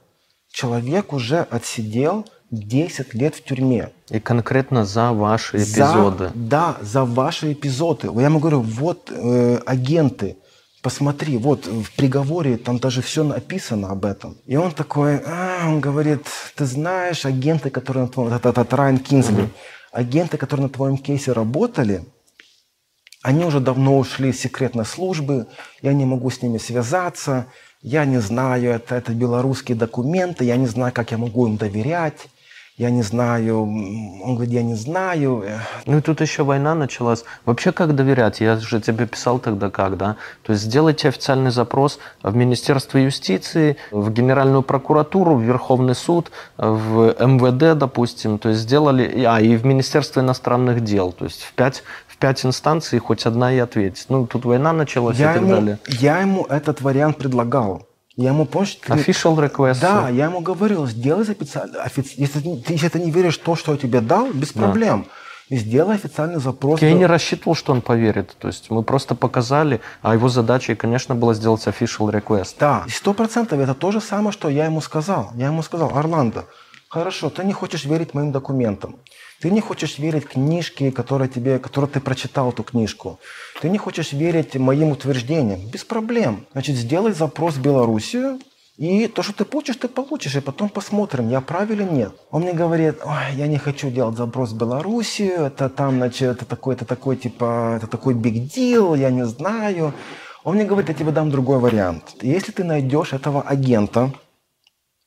[0.49, 2.25] человек уже отсидел
[2.55, 3.91] 10 лет в тюрьме.
[4.09, 6.27] И конкретно за ваши эпизоды.
[6.27, 8.09] За, да, за ваши эпизоды.
[8.15, 10.37] Я ему говорю, вот э, агенты,
[10.81, 14.37] посмотри, вот в приговоре там даже все написано об этом.
[14.45, 18.97] И он такой, а, он говорит, ты знаешь, агенты, которые на твоем, это, это Райан
[18.97, 19.49] Кинзли, mm
[19.95, 22.03] агенты, которые на твоем кейсе работали,
[23.21, 25.47] они уже давно ушли из секретной службы,
[25.81, 27.45] я не могу с ними связаться,
[27.81, 32.27] я не знаю, это, это белорусские документы, я не знаю, как я могу им доверять
[32.77, 35.45] я не знаю, он говорит, я не знаю.
[35.85, 37.23] Ну и тут еще война началась.
[37.45, 38.41] Вообще как доверять?
[38.41, 40.17] Я же тебе писал тогда как, да?
[40.43, 47.15] То есть сделайте официальный запрос в Министерство юстиции, в Генеральную прокуратуру, в Верховный суд, в
[47.17, 48.39] МВД, допустим.
[48.39, 51.13] То есть сделали, а и в Министерство иностранных дел.
[51.13, 54.05] То есть в пять в пять инстанций хоть одна и ответит.
[54.09, 55.79] Ну, тут война началась я и так ему, далее.
[55.87, 57.87] Я ему этот вариант предлагал.
[58.17, 58.77] Я ему, помнишь...
[58.87, 59.81] Official request.
[59.81, 61.81] Да, я ему говорил, сделай официально...
[61.83, 62.13] Офици...
[62.15, 64.61] Если, ты, если ты не веришь в то, что я тебе дал, без да.
[64.61, 65.07] проблем.
[65.49, 66.81] И сделай официальный запрос.
[66.81, 68.35] Я не рассчитывал, что он поверит.
[68.39, 72.55] То есть мы просто показали, а его задачей, конечно, было сделать official request.
[72.59, 75.31] Да, сто процентов это то же самое, что я ему сказал.
[75.35, 76.45] Я ему сказал, Орландо,
[76.95, 78.95] хорошо, ты не хочешь верить моим документам.
[79.41, 83.19] Ты не хочешь верить книжке, которая тебе, которую ты прочитал эту книжку.
[83.61, 85.59] Ты не хочешь верить моим утверждениям.
[85.73, 86.33] Без проблем.
[86.53, 88.39] Значит, сделай запрос в Белоруссию,
[88.77, 92.13] и то, что ты получишь, ты получишь, и потом посмотрим, я прав или нет.
[92.31, 96.45] Он мне говорит, ой, я не хочу делать запрос в Белоруссию, это там, значит, это
[96.45, 99.93] такой, это такой, типа, это такой big deal, я не знаю.
[100.45, 102.03] Он мне говорит, я тебе дам другой вариант.
[102.21, 104.11] Если ты найдешь этого агента,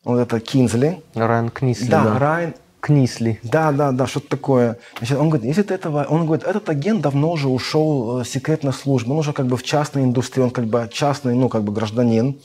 [0.09, 1.03] вот это Кинзли.
[1.15, 2.03] Райан Книсли, да.
[2.03, 3.39] Да, Райан Книсли.
[3.43, 4.79] Да, да, да, что-то такое.
[4.97, 8.25] Значит, он говорит, если ты этого, он говорит, этот агент давно уже ушел в э,
[8.25, 11.63] секретную службу, он уже как бы в частной индустрии, он как бы частный, ну, как
[11.63, 12.41] бы гражданин.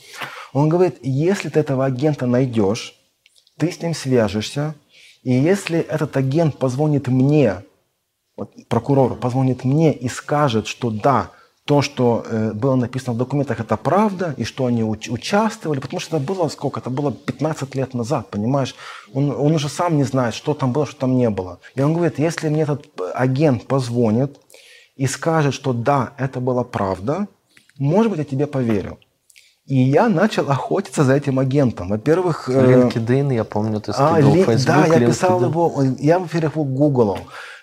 [0.52, 2.94] Он говорит, если ты этого агента найдешь,
[3.56, 4.74] ты с ним свяжешься,
[5.22, 7.62] и если этот агент позвонит мне,
[8.36, 11.30] вот, прокурору позвонит мне и скажет, что да,
[11.66, 15.98] то, что э, было написано в документах, это правда, и что они уч- участвовали, потому
[15.98, 16.80] что это было сколько?
[16.80, 18.74] Это было 15 лет назад, понимаешь?
[19.14, 21.58] Он, он уже сам не знает, что там было, что там не было.
[21.74, 24.38] И он говорит, если мне этот агент позвонит
[24.96, 27.28] и скажет, что да, это была правда,
[27.78, 28.98] может быть, я тебе поверю.
[29.66, 31.88] И я начал охотиться за этим агентом.
[31.88, 32.50] Во-первых...
[32.50, 36.56] Э, LinkedIn, я помню, ты скидывал, а, ли, Facebook, Да, я писал его, я, во-первых,
[36.56, 37.18] его гуглил.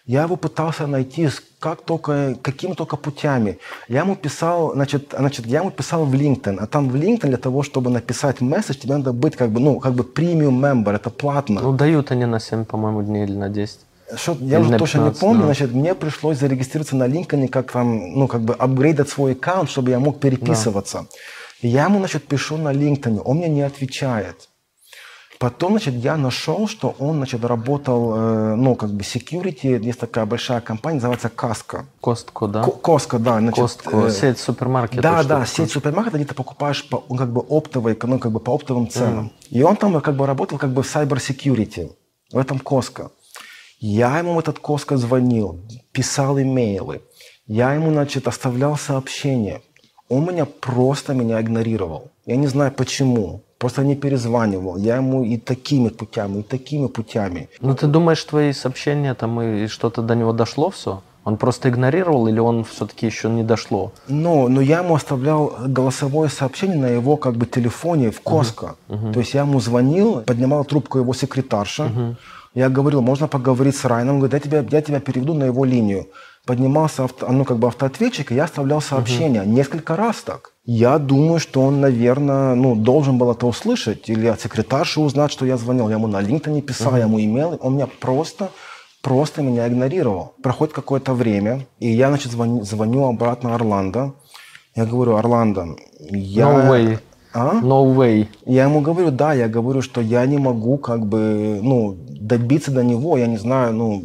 [0.05, 3.59] Я его пытался найти как только, какими только путями.
[3.87, 7.37] Я ему писал, значит, значит, я ему писал в LinkedIn, а там в LinkedIn для
[7.37, 11.11] того, чтобы написать месседж, тебе надо быть как бы, ну, как бы премиум member, это
[11.11, 11.61] платно.
[11.61, 13.79] Ну, дают они на 7, по-моему, дней или на 10.
[14.15, 15.45] Что, я или уже точно не помню, да.
[15.45, 19.91] значит, мне пришлось зарегистрироваться на LinkedIn, как там, ну, как бы апгрейдать свой аккаунт, чтобы
[19.91, 21.05] я мог переписываться.
[21.61, 21.67] Да.
[21.67, 24.49] я ему, значит, пишу на LinkedIn, он мне не отвечает.
[25.41, 30.27] Потом, значит, я нашел, что он, значит, работал, э, ну, как бы security, есть такая
[30.27, 31.87] большая компания, называется Каска.
[31.99, 32.63] Костко, да?
[32.63, 33.39] Коска, да.
[33.39, 35.01] Значит, Костко, э, сеть супермаркетов.
[35.01, 38.39] Да, да, сеть супермаркета, где ты покупаешь по, ну, как бы оптовой, ну, как бы
[38.39, 39.31] по оптовым ценам.
[39.49, 41.91] И он там как бы работал как бы в cyber security,
[42.31, 43.09] в этом Коско.
[43.79, 45.59] Я ему в этот Коско звонил,
[45.91, 47.01] писал имейлы.
[47.47, 49.63] Я ему, значит, оставлял сообщения.
[50.07, 52.11] Он меня просто меня игнорировал.
[52.31, 53.41] Я не знаю почему.
[53.57, 54.77] Просто не перезванивал.
[54.77, 57.49] Я ему и такими путями, и такими путями.
[57.59, 61.01] Ну, ты думаешь, твои сообщения там и что-то до него дошло все?
[61.25, 63.91] Он просто игнорировал или он все-таки еще не дошло?
[64.07, 68.75] Но, но я ему оставлял голосовое сообщение на его как бы телефоне в Коско.
[69.13, 72.15] То есть я ему звонил, поднимал трубку его секретарша.
[72.53, 74.15] Я говорил, можно поговорить с Райаном.
[74.15, 76.05] Он говорит, я тебя, я тебя переведу на его линию.
[76.45, 79.45] Поднимался авто, ну, как бы автоответчик, и я оставлял сообщение.
[79.45, 80.51] Несколько раз так.
[80.65, 84.09] Я думаю, что он, наверное, ну, должен был это услышать.
[84.09, 85.89] Или от секретарши узнать, что я звонил.
[85.89, 87.59] Я ему на LinkedIn писал, я ему имейл.
[87.61, 88.49] Он меня просто
[89.01, 90.33] просто меня игнорировал.
[90.41, 94.13] Проходит какое-то время, и я, значит, звоню, звоню обратно Орландо.
[94.75, 96.45] Я говорю, Орландо, я...
[96.45, 96.99] No way.
[97.33, 97.59] А?
[97.61, 98.27] No way.
[98.45, 102.83] Я ему говорю, да, я говорю, что я не могу как бы, ну, добиться до
[102.83, 104.03] него, я не знаю, ну,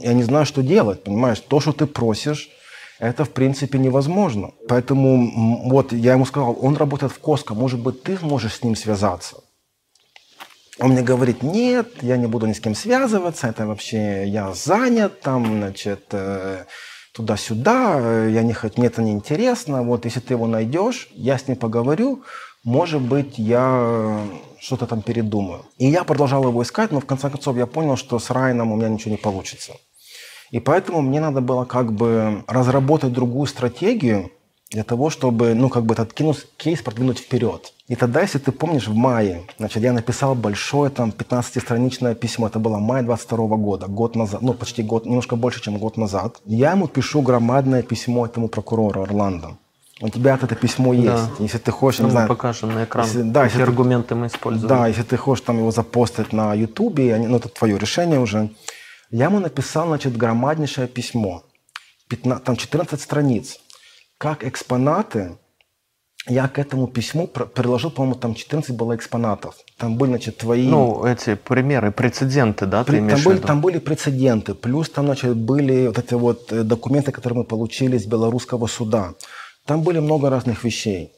[0.00, 1.40] я не знаю, что делать, понимаешь?
[1.40, 2.50] То, что ты просишь,
[2.98, 4.50] это, в принципе, невозможно.
[4.68, 8.76] Поэтому вот я ему сказал, он работает в Коско, может быть, ты можешь с ним
[8.76, 9.36] связаться?
[10.80, 15.20] Он мне говорит, нет, я не буду ни с кем связываться, это вообще я занят,
[15.20, 16.64] там, значит, э,
[17.12, 21.36] туда-сюда, э, я не хочу, мне это не интересно, вот если ты его найдешь, я
[21.36, 22.22] с ним поговорю,
[22.64, 24.20] может быть, я
[24.60, 25.64] что-то там передумаю.
[25.78, 28.76] И я продолжал его искать, но в конце концов я понял, что с Райаном у
[28.76, 29.72] меня ничего не получится.
[30.50, 34.30] И поэтому мне надо было как бы разработать другую стратегию
[34.70, 37.72] для того, чтобы, ну, как бы этот кейс продвинуть вперед.
[37.88, 42.58] И тогда, если ты помнишь, в мае, значит, я написал большое там 15-страничное письмо, это
[42.58, 46.40] было май 22 года, год назад, ну, почти год, немножко больше, чем год назад.
[46.44, 49.56] Я ему пишу громадное письмо этому прокурору Орландо.
[50.00, 51.24] У тебя это письмо есть.
[51.40, 54.26] Если ты хочешь, не мы знаю, покажем на экран, если- да, если ты- аргументы мы
[54.28, 54.68] используем.
[54.68, 58.50] да, если ты хочешь там его запостить на Ютубе, ну, это твое решение уже.
[59.10, 61.42] Я ему написал, значит, громаднейшее письмо.
[62.08, 63.58] 15 там 14 страниц.
[64.18, 65.36] Как экспонаты,
[66.28, 69.54] я к этому письму пр- приложил, по-моему, там 14 было экспонатов.
[69.78, 70.68] Там были, значит, твои...
[70.68, 75.06] Ну, эти примеры, прецеденты, да, ты При- имеешь там, были, там были прецеденты, плюс там
[75.06, 79.14] значит, были вот эти вот э, документы, которые мы получили из белорусского суда.
[79.68, 81.12] Там были много разных вещей.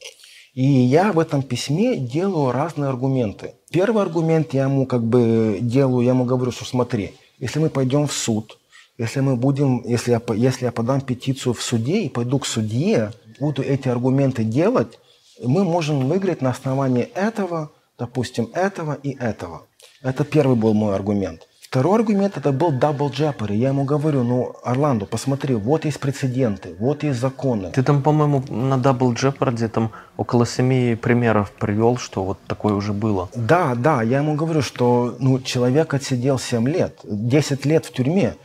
[0.53, 3.53] И я в этом письме делаю разные аргументы.
[3.71, 8.07] Первый аргумент я ему как бы делаю, я ему говорю, что смотри, если мы пойдем
[8.07, 8.57] в суд,
[8.97, 13.13] если мы будем, если я, если я подам петицию в суде и пойду к судье,
[13.39, 14.99] буду эти аргументы делать,
[15.41, 19.65] мы можем выиграть на основании этого, допустим, этого и этого.
[20.03, 21.47] Это первый был мой аргумент.
[21.71, 23.55] Второй аргумент это был double jeopardy.
[23.55, 27.71] Я ему говорю, ну, Орландо, посмотри, вот есть прецеденты, вот есть законы.
[27.71, 32.91] Ты там, по-моему, на Double Jeopardy там около семи примеров привел, что вот такое уже
[32.91, 33.29] было.
[33.35, 38.35] Да, да, я ему говорю, что ну, человек отсидел 7 лет, 10 лет в тюрьме.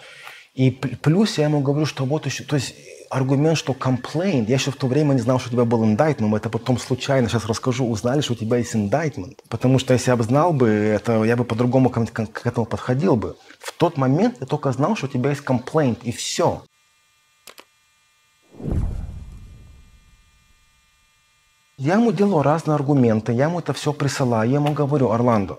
[0.55, 2.77] И плюс я ему говорю, что вот еще, то есть
[3.11, 6.37] аргумент, что complaint, я еще в то время не знал, что у тебя был indictment,
[6.37, 9.39] это потом случайно, сейчас расскажу, узнали, что у тебя есть indictment.
[9.49, 13.17] Потому что если я бы знал бы это, я бы по-другому к- к этому подходил
[13.17, 13.37] бы.
[13.59, 16.63] В тот момент я только знал, что у тебя есть complaint, и все.
[21.79, 25.59] Я ему делаю разные аргументы, я ему это все присылаю, я ему говорю, Орландо,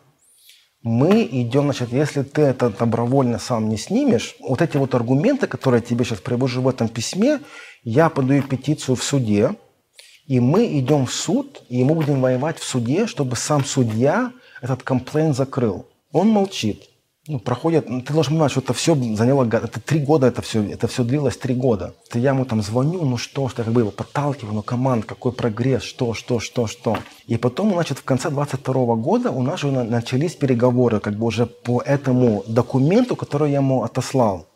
[0.88, 5.82] мы идем, значит, если ты это добровольно сам не снимешь, вот эти вот аргументы, которые
[5.82, 7.42] я тебе сейчас привожу в этом письме,
[7.84, 9.56] я подаю петицию в суде,
[10.28, 14.32] и мы идем в суд, и мы будем воевать в суде, чтобы сам судья
[14.62, 15.86] этот комплейн закрыл.
[16.12, 16.90] Он молчит.
[17.28, 20.64] Ну, проходит, ну, ты должен понимать, что это все заняло, это три года, это все,
[20.64, 21.94] это все длилось три года.
[22.10, 25.04] То я ему там звоню, ну что, что я как бы его подталкиваю, ну команд,
[25.06, 26.98] какой прогресс, что, что, что, что.
[27.26, 31.26] И потом, значит, в конце 22 года у нас уже на- начались переговоры, как бы
[31.26, 34.48] уже по этому документу, который я ему отослал.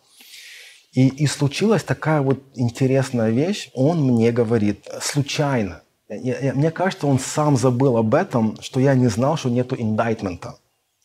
[0.93, 3.69] И, и случилась такая вот интересная вещь.
[3.73, 5.81] Он мне говорит, случайно.
[6.07, 9.75] Я- я- мне кажется, он сам забыл об этом, что я не знал, что нету
[9.77, 10.55] индайтмента.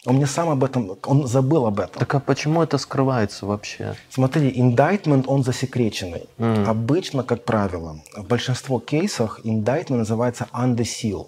[0.06, 1.98] Он мне сам об этом, он забыл об этом.
[1.98, 3.94] Так а почему это скрывается вообще?
[4.10, 6.22] Смотри, индайтмент, он засекреченный.
[6.66, 11.26] Обычно, как правило, в большинство кейсах индайтмент называется under seal.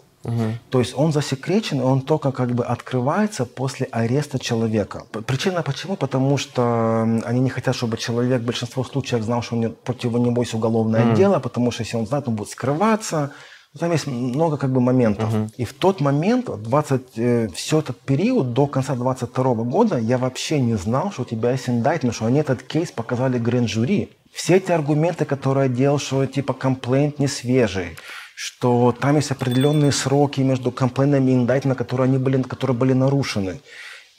[0.71, 5.05] То есть он засекречен, и он только как бы открывается после ареста человека.
[5.27, 5.97] Причина почему?
[5.97, 10.13] Потому что они не хотят, чтобы человек в большинстве случаев знал, что у него- против
[10.13, 13.31] него есть уголовное дело, потому что если он знает, он будет скрываться,
[13.79, 15.33] Там есть много как бы моментов.
[15.33, 15.51] Угу.
[15.59, 20.61] И в тот момент, 20, э, все этот период до конца 22 года, я вообще
[20.61, 24.11] не знал, что у тебя есть индайтмент, что они этот кейс показали гранд-жюри.
[24.33, 27.97] Все эти аргументы, которые я делал, что типа комплейнт не свежий,
[28.35, 33.61] что там есть определенные сроки между комплейнами и индайтментом, которые, они были, которые были нарушены.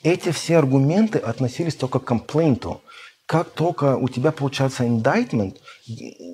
[0.02, 2.80] Эти все аргументы относились только к комплейнту.
[3.30, 5.58] Как только у тебя получается индайтмент,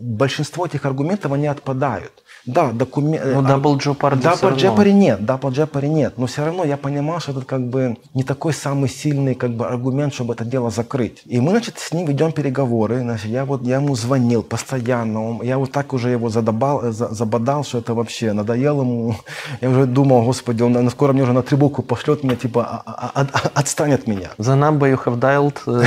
[0.01, 2.23] большинство этих аргументов, они отпадают.
[2.47, 3.25] Да, документ...
[3.25, 6.17] Ну, Double Jeopardy Double Jeopardy нет, Double Jeopardy нет.
[6.17, 9.67] Но все равно я понимал, что это как бы не такой самый сильный как бы
[9.67, 11.23] аргумент, чтобы это дело закрыть.
[11.27, 13.01] И мы, значит, с ним ведем переговоры.
[13.01, 15.29] Значит, я вот я ему звонил постоянно.
[15.29, 19.17] Он, я вот так уже его задобал, э, за, забодал, что это вообще надоело ему.
[19.61, 23.11] Я уже думал, господи, он наверное, скоро мне уже на трибуку пошлет меня, типа, а,
[23.15, 24.31] а, а, отстань от меня.
[24.39, 25.83] The number you have dialed uh,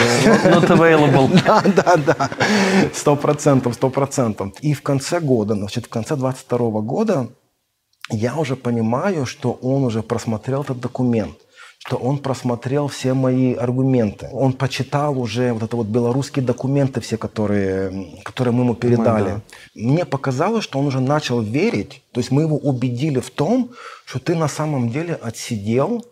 [0.51, 0.98] not available.
[1.45, 2.29] Да, да, да.
[2.93, 4.53] Сто процентов, сто процентов.
[4.61, 7.27] И в конце года, значит, в конце 20 2022 года
[8.11, 11.37] я уже понимаю, что он уже просмотрел этот документ,
[11.77, 14.29] что он просмотрел все мои аргументы.
[14.31, 19.29] Он почитал уже вот это вот белорусские документы все, которые, которые мы ему передали.
[19.29, 19.41] Ну, да.
[19.75, 23.71] Мне показалось, что он уже начал верить, то есть мы его убедили в том,
[24.05, 26.03] что ты на самом деле отсидел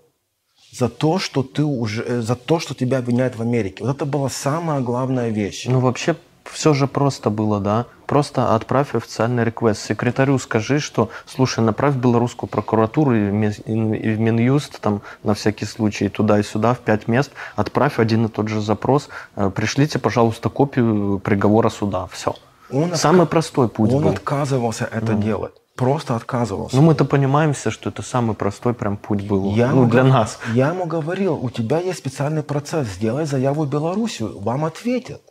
[0.77, 3.83] за то, что ты уже, э, за то, что тебя обвиняют в Америке.
[3.83, 5.65] Вот это была самая главная вещь.
[5.67, 6.15] Ну, вообще,
[6.45, 7.85] все же просто было, да?
[8.05, 9.83] Просто отправь официальный реквест.
[9.83, 16.09] Секретарю скажи, что, слушай, направь в белорусскую прокуратуру и в Минюст, там, на всякий случай,
[16.09, 19.09] туда и сюда, в пять мест, отправь один и тот же запрос.
[19.35, 22.07] Э, пришлите, пожалуйста, копию приговора суда.
[22.11, 22.35] Все.
[22.71, 23.31] Он Самый отка...
[23.31, 24.11] простой путь Он был.
[24.11, 25.23] отказывался это mm.
[25.23, 25.53] делать.
[25.77, 26.75] Просто отказывался.
[26.75, 30.39] Ну, мы-то понимаем все, что это самый простой прям путь был я ну, для нас.
[30.53, 35.21] Я ему говорил, у тебя есть специальный процесс, сделай заяву в Белоруссию, вам ответят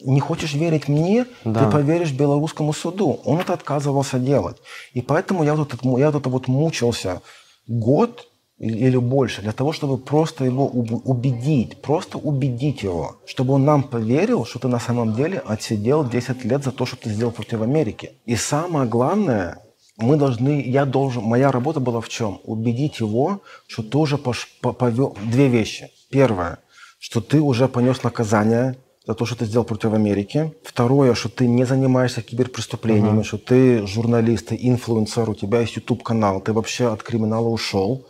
[0.00, 1.64] не хочешь верить мне, да.
[1.64, 3.18] ты поверишь белорусскому суду.
[3.24, 4.56] Он это отказывался делать.
[4.92, 7.20] И поэтому я вот, я вот, вот мучился
[7.66, 8.28] год
[8.58, 14.44] или больше для того, чтобы просто его убедить, просто убедить его, чтобы он нам поверил,
[14.44, 18.12] что ты на самом деле отсидел 10 лет за то, что ты сделал против Америки.
[18.26, 19.58] И самое главное,
[19.98, 22.40] мы должны, я должен, моя работа была в чем?
[22.44, 25.90] Убедить его, что ты уже пош, повел две вещи.
[26.08, 26.58] Первое,
[27.00, 28.76] что ты уже понес наказание
[29.06, 30.54] за то, что ты сделал против Америки.
[30.62, 33.24] Второе, что ты не занимаешься киберпреступлениями, uh-huh.
[33.24, 38.06] что ты журналист, ты инфлюенсер, у тебя есть YouTube-канал, ты вообще от криминала ушел.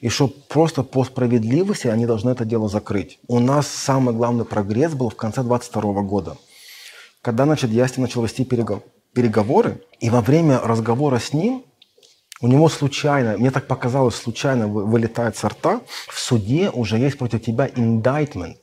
[0.00, 3.18] И что просто по справедливости они должны это дело закрыть.
[3.28, 6.36] У нас самый главный прогресс был в конце 22 года.
[7.22, 11.64] Когда значит, я с ним начал вести переговоры, и во время разговора с ним
[12.40, 17.42] у него случайно, мне так показалось, случайно вылетает с рта, в суде уже есть против
[17.42, 18.58] тебя indictment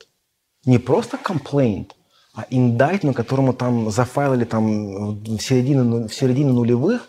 [0.66, 1.92] не просто complaint,
[2.34, 7.08] а indictment, которому там зафайлили там в середине, в середине нулевых,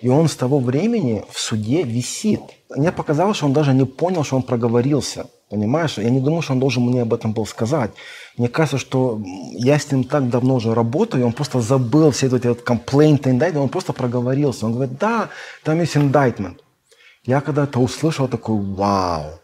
[0.00, 2.40] и он с того времени в суде висит.
[2.70, 5.26] Мне показалось, что он даже не понял, что он проговорился.
[5.50, 5.98] Понимаешь?
[5.98, 7.90] Я не думаю, что он должен мне об этом был сказать.
[8.36, 9.20] Мне кажется, что
[9.52, 13.62] я с ним так давно уже работаю, он просто забыл все эти вот комплейнты, indictment,
[13.62, 14.66] он просто проговорился.
[14.66, 15.28] Он говорит, да,
[15.64, 16.58] там есть indictment.
[17.24, 19.40] Я когда это услышал, такой, вау.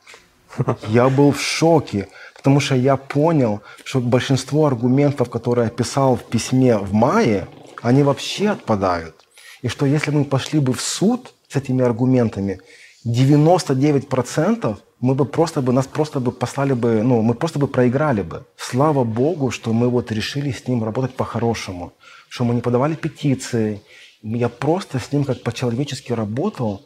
[0.88, 2.08] Я был в шоке.
[2.36, 7.48] Потому что я понял, что большинство аргументов, которые я писал в письме в мае,
[7.80, 9.14] они вообще отпадают.
[9.62, 12.60] И что если мы пошли бы в суд с этими аргументами,
[13.06, 18.22] 99% мы бы просто бы, нас просто бы послали бы, ну, мы просто бы проиграли
[18.22, 18.46] бы.
[18.56, 21.92] Слава Богу, что мы вот решили с ним работать по-хорошему,
[22.28, 23.82] что мы не подавали петиции.
[24.22, 26.80] Я просто с ним как по-человечески работал,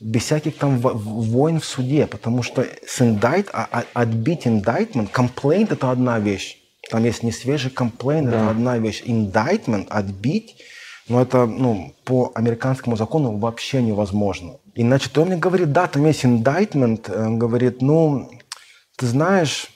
[0.00, 5.68] без всяких там войн в суде, потому что с индайт, а, а, отбить indictment, complaint–
[5.72, 6.56] это одна вещь.
[6.88, 8.30] Там есть не свежий комплейн, да.
[8.30, 9.02] это одна вещь.
[9.04, 10.56] Indictment, отбить,
[11.08, 14.56] но это ну, по американскому закону вообще невозможно.
[14.74, 18.30] И значит, он мне говорит, да, там есть indictment, он говорит, ну,
[18.96, 19.68] ты знаешь,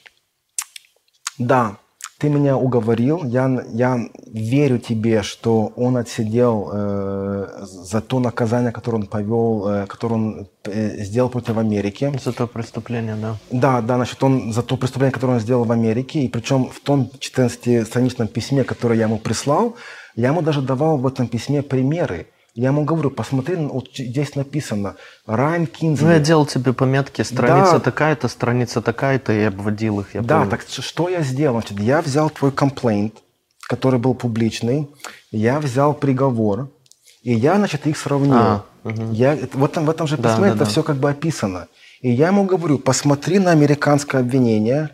[1.37, 1.77] да,
[2.23, 8.99] ты меня уговорил, я, я верю тебе, что он отсидел э, за то наказание, которое
[8.99, 12.13] он повел, э, которое он э, сделал против Америки.
[12.23, 13.35] За то преступление, да.
[13.51, 16.79] Да, да, значит, он за то преступление, которое он сделал в Америке, и причем в
[16.79, 19.75] том 14-страничном письме, которое я ему прислал,
[20.15, 24.95] я ему даже давал в этом письме примеры я ему говорю, посмотри, вот здесь написано
[25.25, 26.05] Райан Кинзли.
[26.05, 27.79] Ну, я делал тебе пометки, страница да.
[27.79, 30.13] такая-то, страница такая-то, и обводил их.
[30.13, 30.51] Я да, помню.
[30.51, 31.61] так что я сделал?
[31.61, 33.15] Значит, я взял твой комплейнт,
[33.67, 34.87] который был публичный,
[35.31, 36.69] я взял приговор,
[37.23, 38.35] и я, значит, их сравнил.
[38.35, 39.11] А, угу.
[39.11, 40.65] я, в, этом, в этом же письме да, это да.
[40.65, 41.67] все как бы описано.
[42.01, 44.91] И я ему говорю, посмотри на американское обвинение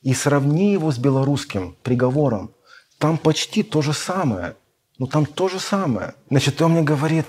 [0.00, 2.52] и сравни его с белорусским приговором.
[2.96, 4.54] Там почти то же самое.
[5.02, 6.14] Ну, там то же самое.
[6.30, 7.26] Значит, он мне говорит,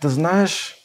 [0.00, 0.76] Ты знаешь,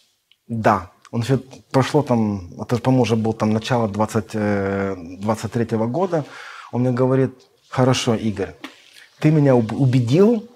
[0.47, 0.91] да.
[1.09, 1.23] Он
[1.71, 6.23] прошло там, это, по-моему, уже был там начало 20, 23 -го года.
[6.71, 7.31] Он мне говорит,
[7.67, 8.53] хорошо, Игорь,
[9.19, 10.47] ты меня убедил,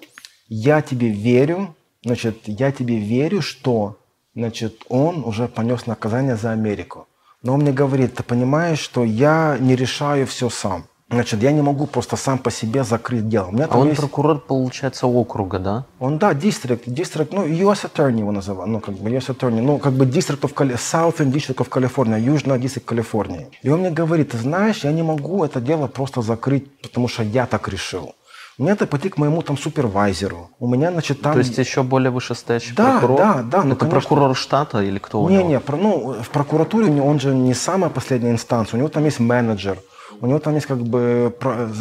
[0.48, 3.96] я тебе верю, значит, я тебе верю, что,
[4.36, 7.08] значит, он уже понес наказание за Америку.
[7.42, 10.84] Но он мне говорит, ты понимаешь, что я не решаю все сам.
[11.10, 13.46] Значит, я не могу просто сам по себе закрыть дело.
[13.46, 13.98] У меня а он есть...
[13.98, 15.86] прокурор, получается, округа, да?
[16.00, 19.78] Он, да, дистрикт, дистрикт, ну, US Attorney его называют, ну, как бы US Attorney, ну,
[19.78, 20.74] как бы District of Cali...
[20.74, 23.46] Southern District of California, Южный дистрикт Калифорнии.
[23.62, 27.22] И он мне говорит, ты знаешь, я не могу это дело просто закрыть, потому что
[27.22, 28.14] я так решил.
[28.58, 30.50] Мне это пойти к моему там супервайзеру.
[30.58, 31.32] У меня, значит, там...
[31.32, 33.18] То есть еще более вышестоящий да, прокурор?
[33.18, 33.62] Да, да.
[33.64, 34.00] Ну, это конечно...
[34.00, 35.48] прокурор штата или кто у не, него?
[35.48, 38.76] Не, ну, в прокуратуре он же не самая последняя инстанция.
[38.76, 39.78] У него там есть менеджер.
[40.20, 41.34] У него там есть как бы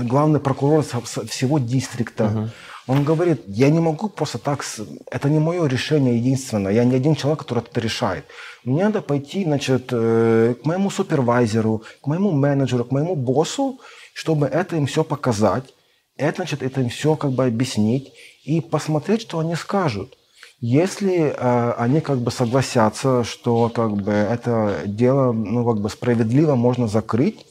[0.04, 2.24] главный прокурор всего дистрикта.
[2.24, 2.50] Uh-huh.
[2.88, 4.64] Он говорит, я не могу просто так,
[5.12, 8.26] это не мое решение единственное, я не один человек, который это решает.
[8.64, 13.80] Мне надо пойти, значит, э, к моему супервайзеру, к моему менеджеру, к моему боссу,
[14.14, 15.66] чтобы это им все показать
[16.18, 18.12] это, значит, это им все как бы объяснить
[18.44, 20.18] и посмотреть, что они скажут.
[20.60, 26.56] Если э, они как бы согласятся, что как бы это дело, ну как бы справедливо
[26.56, 27.46] можно закрыть,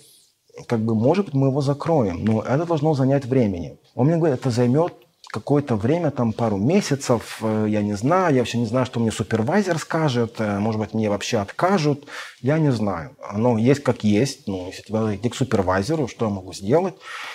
[0.66, 3.78] как бы может быть мы его закроем, но это должно занять времени.
[3.94, 4.94] Он мне говорит, это займет
[5.28, 9.10] какое-то время, там пару месяцев, э, я не знаю, я вообще не знаю, что мне
[9.10, 12.06] супервайзер скажет, э, может быть, мне вообще откажут,
[12.40, 13.16] я не знаю.
[13.28, 16.94] Оно есть как есть, ну, если тебя иди к супервайзеру, что я могу сделать,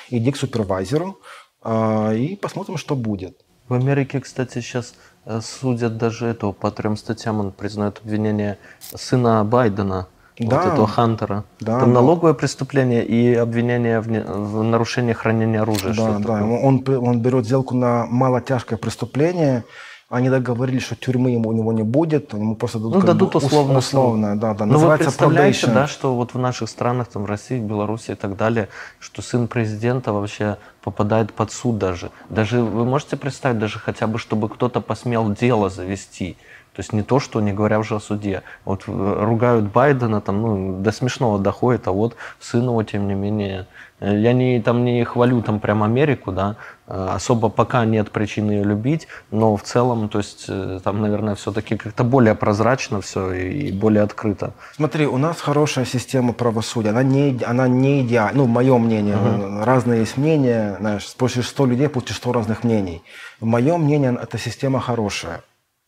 [0.10, 1.20] иди к супервайзеру
[1.64, 3.38] э, и посмотрим, что будет.
[3.68, 4.96] В Америке, кстати, сейчас
[5.42, 10.08] судят даже этого по трем статьям, он признает обвинение сына Байдена–
[10.50, 10.58] да.
[10.58, 11.44] вот этого Хантера.
[11.60, 15.94] Да, Там налоговое преступление и обвинение в, не, в нарушении хранения оружия.
[15.94, 16.44] Да, да.
[16.44, 19.64] Он, он берет сделку на малотяжкое преступление.
[20.10, 23.80] Они договорились, что тюрьмы ему, у него не будет, ему просто дадут, ну, дадут условно.
[23.80, 24.66] условно да, да.
[24.66, 25.74] Ну, вы представляете, probation.
[25.74, 28.68] да, что вот в наших странах, там, в России, Беларуси и так далее,
[29.00, 32.12] что сын президента вообще попадает под суд даже.
[32.28, 36.36] Даже вы можете представить, даже хотя бы, чтобы кто-то посмел дело завести.
[36.74, 38.44] То есть не то, что не говоря уже о суде.
[38.64, 43.14] Вот э, ругают Байдена, там, ну, до смешного доходит, а вот сын его, тем не
[43.14, 43.68] менее,
[44.00, 46.56] э, я не, там, не хвалю там прям Америку, да,
[46.88, 50.50] э, особо пока нет причин ее любить, но в целом, то есть
[50.84, 54.54] там, наверное, все-таки как-то более прозрачно все и более открыто.
[54.74, 59.66] Смотри, у нас хорошая система правосудия, она не, она не идеальна, ну, мое мнение, uh-huh.
[59.66, 63.04] разные есть мнения, знаешь, спросишь 100 людей, получишь 100 разных мнений.
[63.42, 65.42] Мое мнение, эта система хорошая.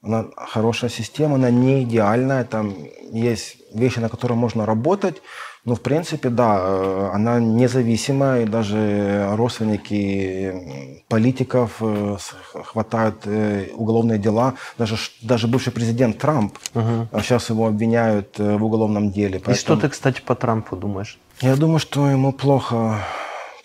[0.04, 2.76] Она хорошая система, она не идеальная, там
[3.12, 5.22] есть вещи, на которые можно работать,
[5.66, 12.18] но в принципе, да, э, она независимая, и даже родственники политиков э,
[12.66, 14.56] хватают э, уголовные дела.
[14.78, 17.08] Даже, даже бывший президент Трамп, угу.
[17.22, 19.40] сейчас его обвиняют в уголовном деле.
[19.40, 19.56] Поэтому...
[19.56, 21.18] И что ты, кстати, по Трампу думаешь?
[21.40, 23.00] Я думаю, что ему плохо,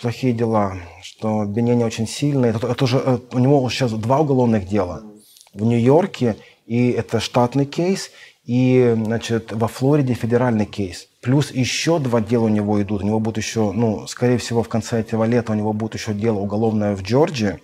[0.01, 2.53] плохие дела, что обвинения очень сильные.
[2.53, 5.03] Это, это уже, у него сейчас два уголовных дела–
[5.59, 6.37] в Нью-Йорке,
[6.67, 8.11] и это штатный кейс,
[8.45, 11.09] и, значит, во Флориде федеральный кейс.
[11.21, 13.03] Плюс еще два дела у него идут.
[13.03, 16.15] У него будет еще, ну, скорее всего, в конце этого лета у него будет еще
[16.15, 17.59] дело уголовное в Джорджии,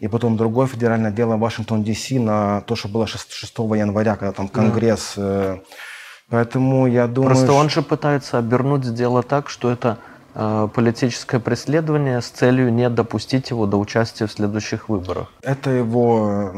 [0.00, 2.10] и потом другое федеральное дело в Вашингтон, Д.С.
[2.10, 5.14] на то, что было 6, 6 января, когда там Конгресс...
[5.16, 5.60] Да.
[6.30, 7.34] Поэтому я думаю...
[7.34, 9.98] Просто он же пытается обернуть дело так, что это
[10.34, 15.32] э, политическое преследование с целью не допустить его до участия в следующих выборах.
[15.42, 16.52] Это его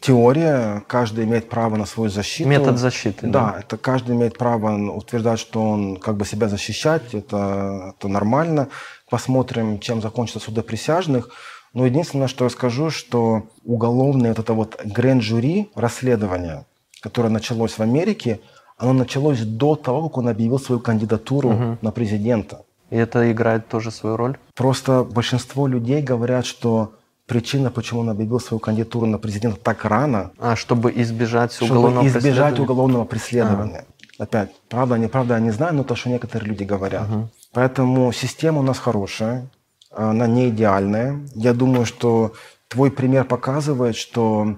[0.00, 2.48] теория, каждый имеет право на свою защиту.
[2.48, 3.26] Метод защиты.
[3.26, 8.08] Да, да, это каждый имеет право утверждать, что он как бы себя защищать, это, это
[8.08, 8.68] нормально.
[9.10, 11.30] Посмотрим, чем закончится суды присяжных.
[11.74, 16.64] Но единственное, что я скажу, что уголовное вот это вот гранд-жюри расследование,
[17.00, 18.40] которое началось в Америке,
[18.78, 21.78] оно началось до того, как он объявил свою кандидатуру угу.
[21.82, 22.62] на президента.
[22.90, 24.38] И это играет тоже свою роль?
[24.54, 26.92] Просто большинство людей говорят, что
[27.26, 30.30] причина, почему он объявил свою кандидатуру на президента так рано.
[30.38, 32.62] А, чтобы избежать чтобы уголовного избежать преследования?
[32.62, 33.84] уголовного преследования.
[34.18, 34.22] А.
[34.22, 37.08] Опять, правда, неправда, я не знаю, но то, что некоторые люди говорят.
[37.10, 37.28] Угу.
[37.52, 39.50] Поэтому система у нас хорошая,
[39.90, 41.20] она не идеальная.
[41.34, 42.32] Я думаю, что
[42.68, 44.56] твой пример показывает, что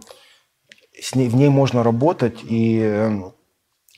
[1.01, 3.33] с ней, в ней можно работать, и эм,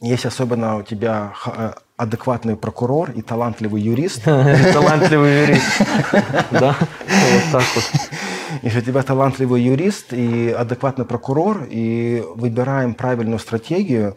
[0.01, 4.25] если особенно у тебя э, адекватный прокурор и талантливый юрист.
[4.25, 5.81] Талантливый юрист.
[6.51, 7.85] Да, вот так вот.
[8.63, 14.17] Если у тебя талантливый юрист и адекватный прокурор, и выбираем правильную стратегию,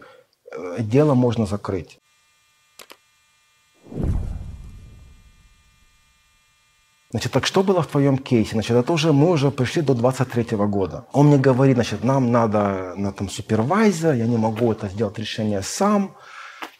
[0.52, 1.98] э, дело можно закрыть.
[7.10, 8.52] Значит, так что было в твоем кейсе?
[8.52, 11.04] Значит, это уже мы уже пришли до 23 года.
[11.12, 15.62] Он мне говорит, значит, нам надо на там супервайзер, я не могу это сделать решение
[15.62, 16.16] сам,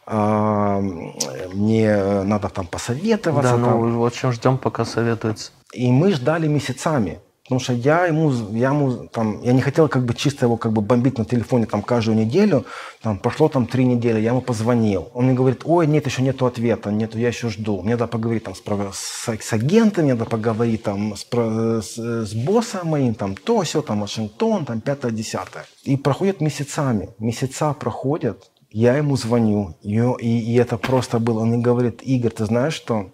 [0.07, 3.57] а, мне надо там посоветоваться.
[3.57, 3.91] Да, там.
[3.91, 5.53] ну в общем ждем, пока советуется.
[5.73, 7.21] И мы ждали месяцами.
[7.45, 10.73] Потому что я ему, я ему там, я не хотел как бы чисто его как
[10.73, 12.65] бы бомбить на телефоне там каждую неделю.
[13.03, 15.11] Там прошло там три недели, я ему позвонил.
[15.13, 17.83] Он мне говорит, ой, нет, еще нету ответа, нету, я еще жду.
[17.83, 22.35] Мне надо поговорить там с, с, с агентом, мне надо поговорить там с, с, с
[22.35, 25.67] боссом моим, там то, все, там Вашингтон, там пятое, десятое.
[25.83, 31.41] И проходит месяцами, месяца проходят, я ему звоню, и, и, и это просто было.
[31.41, 33.11] Он мне говорит, Игорь, ты знаешь что?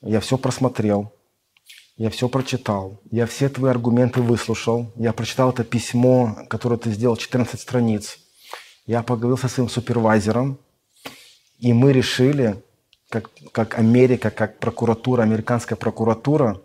[0.00, 1.12] Я все просмотрел,
[1.98, 7.16] я все прочитал, я все твои аргументы выслушал, я прочитал это письмо, которое ты сделал,
[7.16, 8.18] 14 страниц.
[8.86, 10.58] Я поговорил со своим супервайзером,
[11.58, 12.62] и мы решили,
[13.10, 16.62] как, как Америка, как прокуратура, американская прокуратура,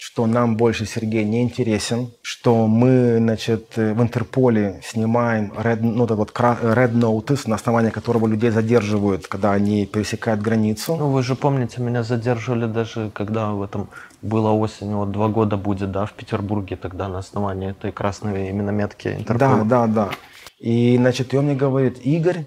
[0.00, 6.30] что нам больше Сергей не интересен, что мы, значит, в Интерполе снимаем red, ну, вот
[6.32, 10.96] red notice, на основании которого людей задерживают, когда они пересекают границу.
[10.96, 13.90] Ну, вы же помните, меня задерживали даже, когда в этом
[14.22, 18.70] было осенью, вот два года будет, да, в Петербурге тогда на основании этой красной именно
[18.70, 19.64] метки Интерпола.
[19.66, 20.10] Да, да, да.
[20.58, 22.46] И, значит, и он мне говорит, Игорь,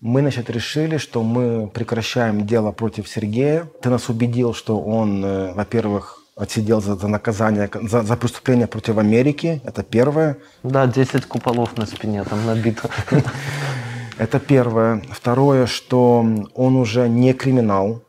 [0.00, 3.68] мы, значит, решили, что мы прекращаем дело против Сергея.
[3.80, 8.98] Ты нас убедил, что он, э, во-первых, отсидел за, за наказание, за, за преступление против
[8.98, 9.60] Америки.
[9.64, 10.36] Это первое.
[10.62, 12.90] Да, 10 куполов на спине там набито.
[14.18, 15.02] Это первое.
[15.10, 16.24] Второе, что
[16.54, 18.02] он уже не криминал,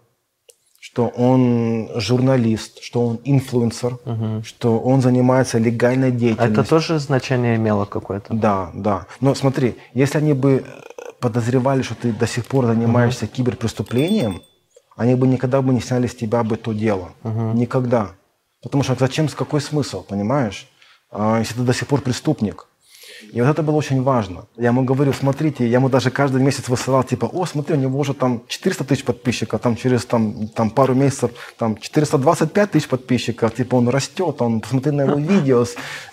[0.80, 4.43] что он журналист, что он инфлюенсер, угу.
[4.43, 6.61] что он занимается легальной деятельностью.
[6.61, 8.34] Это тоже значение имело какое-то?
[8.34, 9.07] Да, да.
[9.19, 10.63] Но смотри, если они бы
[11.19, 13.34] подозревали, что ты до сих пор занимаешься угу.
[13.34, 14.41] киберпреступлением,
[14.96, 17.12] они бы никогда бы не сняли с тебя бы то дело.
[17.24, 17.54] Угу.
[17.54, 18.12] Никогда.
[18.64, 20.68] Потому что зачем, с какой смысл, понимаешь?
[21.12, 22.68] А, если ты до сих пор преступник.
[23.34, 24.45] И вот это было очень важно.
[24.57, 27.99] Я ему говорю, смотрите, я ему даже каждый месяц высылал, типа, о, смотри, у него
[27.99, 33.53] уже там 400 тысяч подписчиков, там через там, там пару месяцев там 425 тысяч подписчиков,
[33.53, 35.65] типа он растет, он, посмотри на его видео,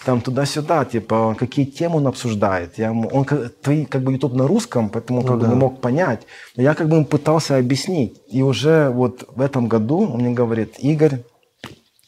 [0.04, 2.78] там туда-сюда, типа, какие темы он обсуждает.
[2.78, 5.46] Я ему, он, твой как бы YouTube на русском, поэтому он ну, как да.
[5.46, 6.22] бы не мог понять.
[6.56, 8.20] Но я как бы ему пытался объяснить.
[8.28, 11.22] И уже вот в этом году он мне говорит, Игорь,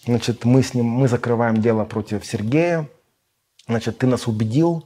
[0.06, 2.88] значит, мы с ним, мы закрываем дело против Сергея,
[3.68, 4.84] значит, ты нас убедил,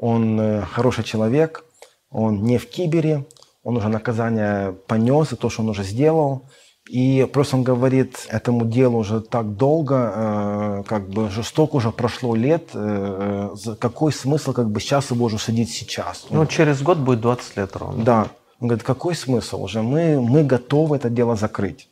[0.00, 1.64] он э, хороший человек,
[2.10, 3.26] он не в кибере,
[3.62, 6.48] он уже наказание понес за то, что он уже сделал.
[6.88, 12.34] И просто он говорит, этому делу уже так долго, э, как бы жестоко уже прошло
[12.34, 16.26] лет, э, какой смысл как бы сейчас его уже сидеть сейчас?
[16.30, 18.02] Ну, через год будет 20 лет ровно.
[18.02, 18.28] Да.
[18.58, 19.82] Он говорит, какой смысл уже?
[19.82, 21.88] Мы, мы готовы это дело закрыть.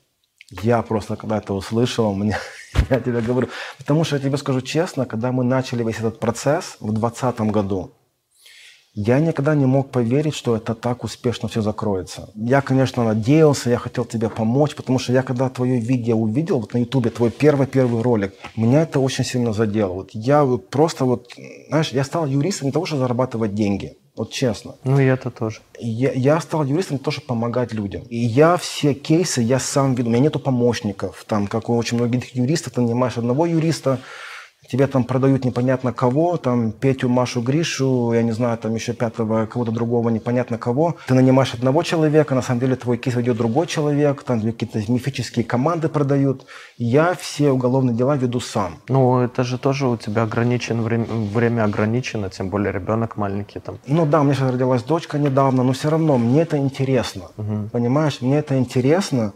[0.62, 2.38] Я просто когда это услышал, мне,
[2.90, 6.76] я тебе говорю, потому что я тебе скажу честно, когда мы начали весь этот процесс
[6.80, 7.92] в 2020 году,
[9.00, 12.30] я никогда не мог поверить, что это так успешно все закроется.
[12.34, 16.74] Я, конечно, надеялся, я хотел тебе помочь, потому что я когда твое видео увидел вот
[16.74, 19.92] на ютубе, твой первый-первый ролик, меня это очень сильно задело.
[19.92, 21.32] Вот я вот просто вот,
[21.68, 23.96] знаешь, я стал юристом не того, чтобы зарабатывать деньги.
[24.16, 24.74] Вот честно.
[24.82, 25.60] Ну, и это тоже.
[25.78, 28.02] Я, я стал юристом для того, чтобы помогать людям.
[28.10, 30.08] И я все кейсы, я сам веду.
[30.08, 31.24] У меня нету помощников.
[31.28, 34.00] Там, как у очень многих юристов, ты нанимаешь одного юриста,
[34.70, 39.46] тебе там продают непонятно кого, там Петю, Машу, Гришу, я не знаю, там еще пятого,
[39.46, 40.96] кого-то другого, непонятно кого.
[41.06, 45.44] Ты нанимаешь одного человека, на самом деле твой кейс ведет другой человек, там какие-то мифические
[45.44, 46.46] команды продают.
[46.76, 48.76] Я все уголовные дела веду сам.
[48.88, 53.78] Ну, это же тоже у тебя ограничен, время, время ограничено, тем более ребенок маленький там.
[53.86, 57.22] Ну да, у меня сейчас родилась дочка недавно, но все равно мне это интересно.
[57.36, 57.70] Угу.
[57.72, 59.32] Понимаешь, мне это интересно.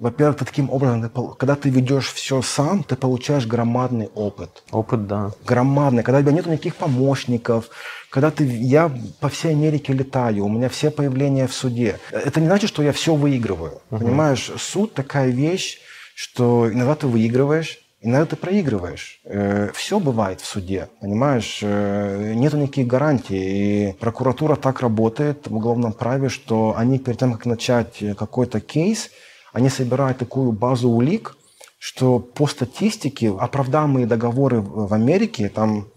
[0.00, 4.62] Во-первых, таким образом, когда ты ведешь все сам, ты получаешь громадный опыт.
[4.72, 5.32] Опыт, да.
[5.46, 6.02] Громадный.
[6.02, 7.68] Когда у тебя нет никаких помощников,
[8.08, 8.90] когда ты, я
[9.20, 12.00] по всей Америке летаю, у меня все появления в суде.
[12.10, 13.82] Это не значит, что я все выигрываю.
[13.90, 13.98] Uh-huh.
[13.98, 15.80] Понимаешь, суд такая вещь,
[16.14, 19.20] что иногда ты выигрываешь, иногда ты проигрываешь.
[19.24, 21.60] Э, все бывает в суде, понимаешь?
[21.60, 23.90] Э, нет никаких гарантий.
[23.90, 29.10] И прокуратура так работает в уголовном праве, что они перед тем, как начать какой-то кейс,
[29.52, 31.36] они собирают такую базу улик,
[31.78, 35.88] что по статистике оправдаемые договоры в Америке, там,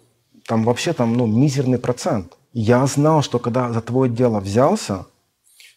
[0.45, 2.37] там вообще там, ну, мизерный процент.
[2.53, 5.05] Я знал, что когда за твое дело взялся,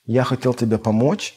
[0.04, 1.34] я хотел тебе помочь,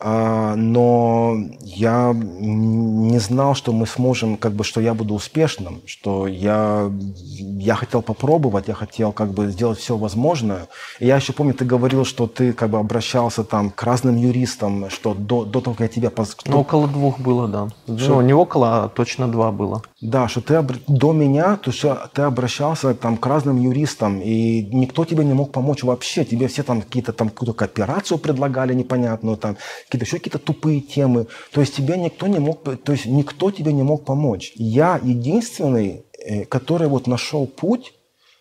[0.00, 6.90] но я не знал, что мы сможем, как бы, что я буду успешным, что я,
[7.16, 10.68] я хотел попробовать, я хотел как бы сделать все возможное.
[11.00, 14.90] И я еще помню, ты говорил, что ты как бы обращался там к разным юристам,
[14.90, 16.10] что до, до того, как я тебя...
[16.10, 16.36] Поз...
[16.46, 17.68] Ну, около двух было, да.
[17.96, 18.16] Что?
[18.16, 19.82] Ну, не около, а точно два было.
[20.00, 25.04] Да, что ты до меня, то что ты обращался там к разным юристам, и никто
[25.04, 26.24] тебе не мог помочь вообще.
[26.24, 31.26] Тебе все там какие-то там какую-то кооперацию предлагали непонятную, там какие-то еще какие-то тупые темы.
[31.52, 34.52] То есть тебе никто не мог, то есть никто тебе не мог помочь.
[34.54, 37.92] Я единственный, э, который вот нашел путь,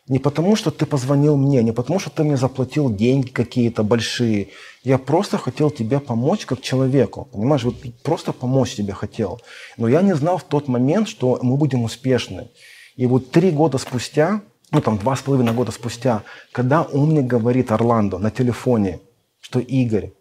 [0.07, 4.49] не потому, что ты позвонил мне, не потому, что ты мне заплатил деньги какие-то большие.
[4.83, 7.27] Я просто хотел тебе помочь как человеку.
[7.33, 9.41] Понимаешь, вот просто помочь тебе хотел.
[9.77, 12.47] Но я не знал в тот момент, что мы будем успешны.
[12.95, 14.41] И вот три года спустя,
[14.71, 19.01] ну там два с половиной года спустя, когда он мне говорит, Орландо, на телефоне,
[19.41, 20.13] что Игорь,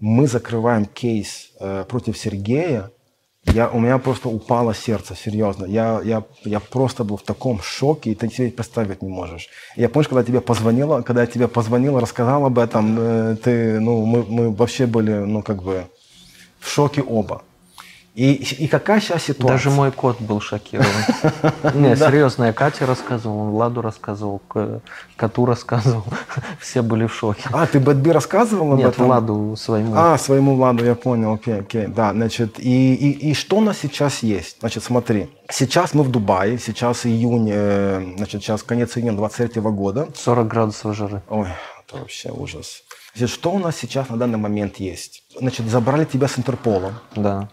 [0.00, 2.90] мы закрываем кейс э, против Сергея,
[3.54, 5.64] я, у меня просто упало сердце, серьезно.
[5.66, 9.48] Я, я, я просто был в таком шоке, и ты себе представить не можешь.
[9.76, 14.04] Я помню, когда тебе позвонила, когда я тебе позвонила, рассказал об этом, э, ты, ну,
[14.04, 15.86] мы, мы вообще были, ну, как бы
[16.60, 17.42] в шоке оба.
[18.18, 18.32] И,
[18.64, 19.46] и какая сейчас ситуация?
[19.46, 20.90] Даже мой кот был шокирован.
[21.74, 24.42] Не, серьезно, я Кате рассказывал, Владу рассказывал,
[25.14, 26.02] коту рассказывал.
[26.60, 27.48] Все были в шоке.
[27.52, 29.06] А, ты Бэтби рассказывал об Нет, этом?
[29.06, 29.92] Владу своему.
[29.94, 31.86] А, своему Владу, я понял, окей, окей.
[31.86, 34.56] Да, значит, и, и, и что у нас сейчас есть?
[34.58, 40.08] Значит, смотри, сейчас мы в Дубае, сейчас июнь, э, значит, сейчас конец июня 23 года.
[40.16, 41.22] 40 градусов жары.
[41.28, 41.46] Ой,
[41.86, 42.82] это вообще ужас.
[43.14, 45.22] Значит, что у нас сейчас на данный момент есть?
[45.38, 46.94] Значит, забрали тебя с Интерполом.
[47.14, 47.48] Да.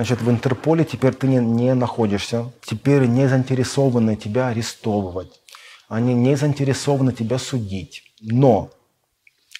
[0.00, 5.42] Значит, в Интерполе теперь ты не, не находишься, теперь не заинтересованы тебя арестовывать,
[5.90, 8.02] они не заинтересованы тебя судить.
[8.22, 8.70] Но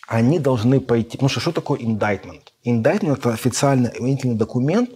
[0.09, 1.19] они должны пойти...
[1.19, 2.41] Потому что что такое indictment?
[2.65, 4.89] Indictment– это официальный обвинительный документ,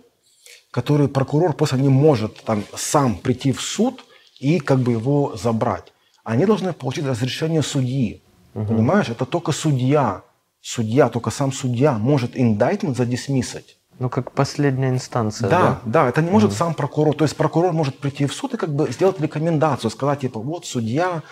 [0.70, 4.02] который прокурор просто не может там, сам прийти в суд
[4.40, 5.92] и как бы его забрать.
[6.24, 8.22] Они должны получить разрешение судьи.
[8.54, 8.64] Угу.
[8.64, 9.10] Понимаешь?
[9.10, 10.22] Это только судья,
[10.62, 13.76] судья, только сам судья может indictment задисмиссать.
[13.98, 15.60] Ну, как последняя инстанция, да?
[15.60, 16.56] Да, да, это не может mm.
[16.56, 17.14] сам прокурор.
[17.14, 20.66] То есть прокурор может прийти в суд и как бы сделать рекомендацию, сказать, типа, вот
[20.66, 21.22] судья,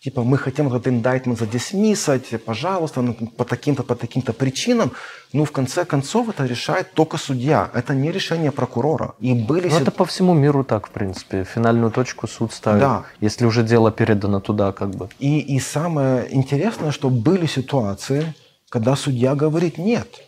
[0.00, 4.92] типа, мы хотим этот индайтмент задисмиссать, пожалуйста, ну, по таким-то, по таким-то причинам.
[5.32, 7.70] Ну, в конце концов, это решает только судья.
[7.72, 9.14] Это не решение прокурора.
[9.20, 9.68] И были...
[9.68, 11.44] Ну, это по всему миру так, в принципе.
[11.44, 13.04] Финальную точку суд ставит, да.
[13.20, 15.08] если уже дело передано туда, как бы.
[15.20, 18.34] И, и самое интересное, что были ситуации,
[18.70, 20.27] когда судья говорит «нет».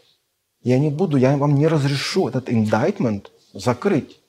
[0.63, 4.21] Я не буду, я вам не разрешу этот indictment закрыть.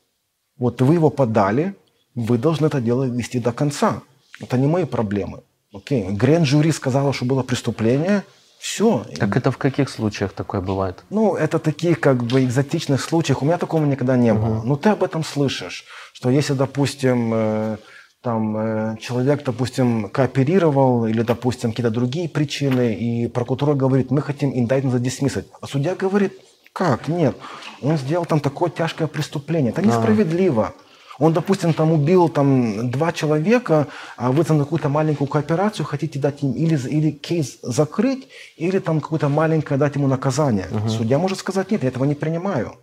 [0.58, 1.76] Вот вы его подали,
[2.16, 4.02] вы должны это дело вести до конца.
[4.40, 5.42] Это не мои проблемы.
[5.74, 6.08] Окей.
[6.10, 8.24] Грен-жюри сказала, что было преступление,
[8.60, 9.06] все.
[9.18, 11.04] Так это в каких случаях такое бывает?
[11.10, 13.42] Ну, это таких как бы экзотичных случаях.
[13.42, 14.60] У меня такого никогда не было.
[14.60, 14.68] Угу.
[14.68, 17.78] Но ты об этом слышишь, что если, допустим, э,
[18.22, 24.52] там э, человек, допустим, кооперировал или, допустим, какие-то другие причины, и прокурор говорит, мы хотим
[24.54, 25.46] индайтмент задисмиссать.
[25.60, 26.34] А судья говорит,
[26.74, 27.08] как?
[27.08, 27.36] Нет.
[27.82, 29.72] Он сделал там такое тяжкое преступление.
[29.72, 30.74] Это несправедливо.
[31.20, 36.42] Он, допустим, там убил там два человека, а вы там какую-то маленькую кооперацию хотите дать
[36.42, 40.68] им или, или кейс закрыть, или там какое-то маленькое дать ему наказание.
[40.72, 40.90] Угу.
[40.90, 42.76] Судья может сказать, нет, я этого не принимаю.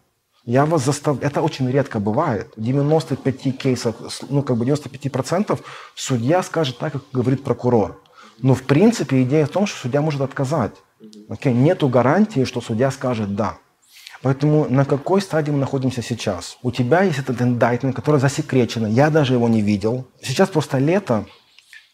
[0.45, 2.53] Я вас заставляю, это очень редко бывает.
[2.57, 3.97] В 95 кейсах,
[4.31, 5.59] ну как бы 95%
[5.95, 8.01] судья скажет так, как говорит прокурор.
[8.41, 10.73] Но в принципе идея в том, что судья может отказать.
[11.29, 11.53] Okay?
[11.53, 13.59] Нету гарантии, что судья скажет «да».
[14.21, 16.59] Поэтому на какой стадии мы находимся сейчас?
[16.63, 18.87] У тебя есть этот индайтмент, который засекречен.
[18.87, 20.09] Я даже его не видел.
[20.21, 21.25] Сейчас просто лето,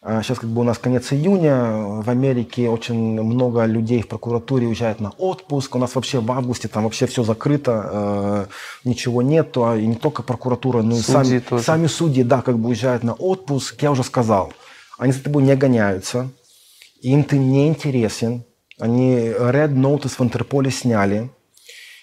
[0.05, 4.67] Сейчас а, как бы у нас конец июня, в Америке очень много людей в прокуратуре
[4.67, 5.73] уезжают на отпуск.
[5.73, 8.45] У нас вообще в августе там вообще все закрыто, э,
[8.87, 9.65] ничего нету.
[9.65, 13.13] А и не только прокуратура, но и сами, сами судьи, да, как бы уезжают на
[13.13, 13.81] отпуск.
[13.81, 14.53] Я уже сказал,
[14.99, 16.29] они за тобой не гоняются,
[17.01, 18.43] им ты не интересен.
[18.77, 21.31] Они Red Notice в Интерполе сняли,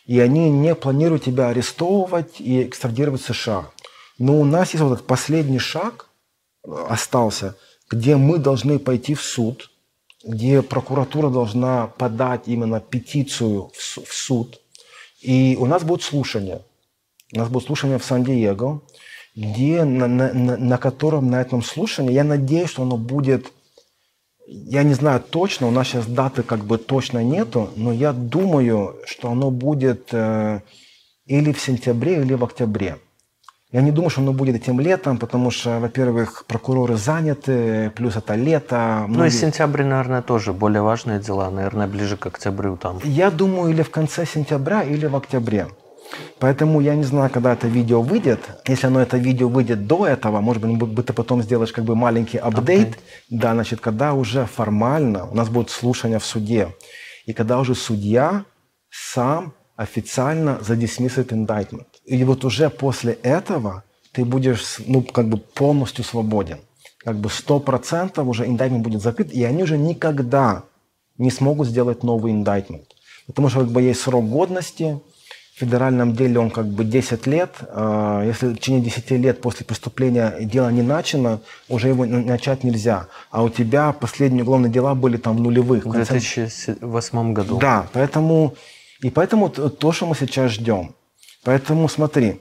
[0.07, 3.67] и они не планируют тебя арестовывать и экстрадировать в США.
[4.19, 6.09] Но у нас есть вот этот последний шаг
[6.67, 7.55] э, остался–
[7.93, 9.71] где мы должны пойти в суд,
[10.25, 14.61] где прокуратура должна подать именно петицию в суд.
[15.21, 16.63] И у нас будет слушание.
[17.33, 18.83] У нас будет слушание в Сан-Диего,
[19.35, 23.53] где, на, на, на котором на этом слушании, я надеюсь, что оно будет,
[24.47, 28.97] я не знаю точно, у нас сейчас даты как бы точно нету, но я думаю,
[29.07, 30.61] что оно будет э,
[31.25, 32.99] или в сентябре, или в октябре.
[33.73, 38.35] Я не думаю, что оно будет этим летом, потому что, во-первых, прокуроры заняты, плюс это
[38.35, 39.07] лето.
[39.09, 43.01] Ну и сентябрь, наверное, тоже более важные дела, наверное, ближе к октябрю там.
[43.03, 45.69] Я думаю, или в конце сентября, или в октябре.
[46.39, 48.41] Поэтому я не знаю, когда это видео выйдет.
[48.69, 52.37] Если оно это видео выйдет до этого, может быть, ты потом сделаешь как бы маленький
[52.37, 52.89] апдейт.
[52.89, 52.99] Okay.
[53.31, 56.69] Да, значит, когда уже формально у нас будет слушание в суде.
[57.25, 58.45] И когда уже судья
[58.91, 61.87] сам официально задисмиссит indictment.
[62.13, 66.59] И вот уже после этого ты будешь ну, как бы полностью свободен.
[66.99, 70.65] Как бы сто процентов уже индайтмент будет закрыт, и они уже никогда
[71.17, 72.85] не смогут сделать новый индайтмент.
[73.27, 75.01] Потому что как бы есть срок годности,
[75.55, 77.51] в федеральном деле он как бы 10 лет.
[77.71, 81.41] А, если в течение 10 лет после преступления дело не начано,
[81.71, 83.07] уже его начать нельзя.
[83.31, 85.87] А у тебя последние уголовные дела были там в нулевых.
[85.87, 87.59] В 2008 году.
[87.59, 88.55] Да, поэтому
[89.01, 90.95] и поэтому то, что мы сейчас ждем.
[91.45, 92.41] Поэтому смотри,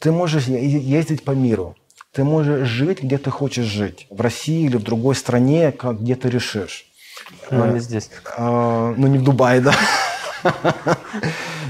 [0.00, 1.76] ты можешь ездить по миру,
[2.12, 4.06] ты можешь жить, где ты хочешь жить.
[4.10, 6.86] В России или в другой стране, как где ты решишь.
[7.50, 8.10] Но не здесь.
[8.36, 9.74] А, ну, не в Дубае, да.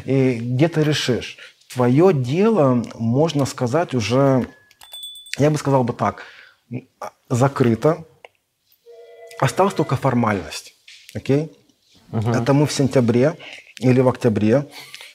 [0.04, 1.36] И где ты решишь.
[1.72, 4.46] Твое дело, можно сказать, уже,
[5.38, 6.22] я бы сказал бы так,
[7.28, 8.04] закрыто.
[9.40, 10.74] Осталась только формальность.
[11.14, 11.52] Окей?
[12.12, 12.30] Угу.
[12.30, 13.36] Это мы в сентябре
[13.80, 14.66] или в октябре,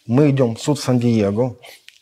[0.07, 1.55] мы идем в суд Сан-Диего,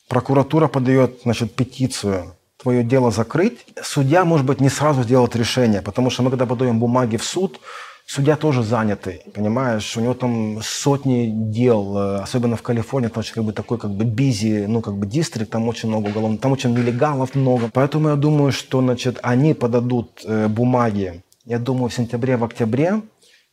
[0.08, 3.66] прокуратура подает значит, петицию, твое дело закрыть.
[3.82, 7.60] Судья, может быть, не сразу сделает решение, потому что мы, когда подаем бумаги в суд,
[8.06, 13.34] судья тоже занятый, понимаешь, у него там сотни дел, э, особенно в Калифорнии, там очень
[13.34, 16.52] как бы такой как бы бизи, ну как бы дистрикт, там очень много уголовных, там
[16.52, 17.70] очень нелегалов много.
[17.74, 23.02] Поэтому я думаю, что, значит, они подадут э, бумаги, я думаю, в сентябре, в октябре,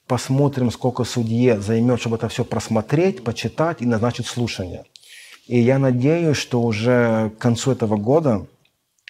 [0.08, 4.84] посмотрим, сколько судье займет, чтобы это все просмотреть, почитать и назначить слушание.
[5.46, 8.46] И я надеюсь, что уже к концу этого года,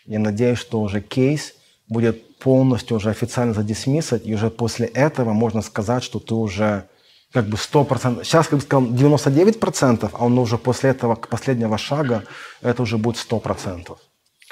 [0.05, 1.55] я надеюсь, что уже кейс
[1.89, 6.89] будет полностью уже официально задисмиссать, и уже после этого можно сказать, что ты уже
[7.33, 12.25] как бы 100%, сейчас, как бы сказал, 99%, а он уже после этого, последнего шага,
[12.63, 13.97] это уже будет 100%.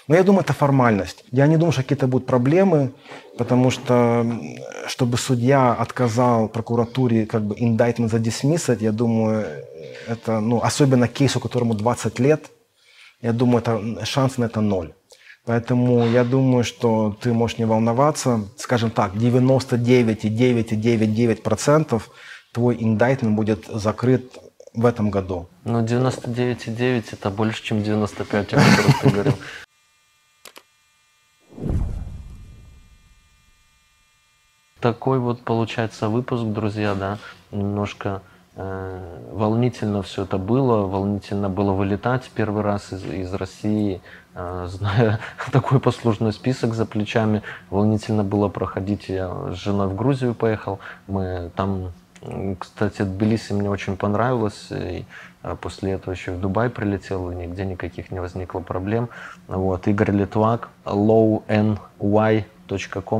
[0.08, 1.24] Но я думаю, это формальность.
[1.32, 2.92] Я не думаю, что какие-то будут проблемы,
[3.38, 4.26] потому что,
[4.86, 9.46] чтобы судья отказал прокуратуре как бы индайтмент задисмиссать, я думаю,
[10.06, 12.50] это, ну, особенно кейсу, которому 20 лет,
[13.20, 14.92] я думаю, это, шанс на это ноль.
[15.44, 18.40] Поэтому я думаю, что ты можешь не волноваться.
[18.58, 22.02] Скажем так, 99,999%
[22.52, 24.38] твой индайтмент будет закрыт
[24.74, 25.46] в этом году.
[25.64, 29.34] Ну, 99,9 это больше, чем 95, о которых ты говорил.
[34.80, 37.18] Такой вот получается выпуск, друзья, да,
[37.50, 38.22] немножко
[38.54, 44.00] э, волнительно все это было, волнительно было вылетать первый раз из, из России,
[44.34, 45.18] э, зная
[45.50, 50.78] такой послужной список за плечами, волнительно было проходить, я с женой в Грузию поехал,
[51.08, 51.92] мы там
[52.58, 54.68] кстати, Тбилиси мне очень понравилось.
[54.70, 55.04] И
[55.54, 59.08] после этого еще в Дубай прилетел, и нигде никаких не возникло проблем.
[59.46, 59.86] Вот.
[59.86, 61.66] Игорь Литвак, lowny.com,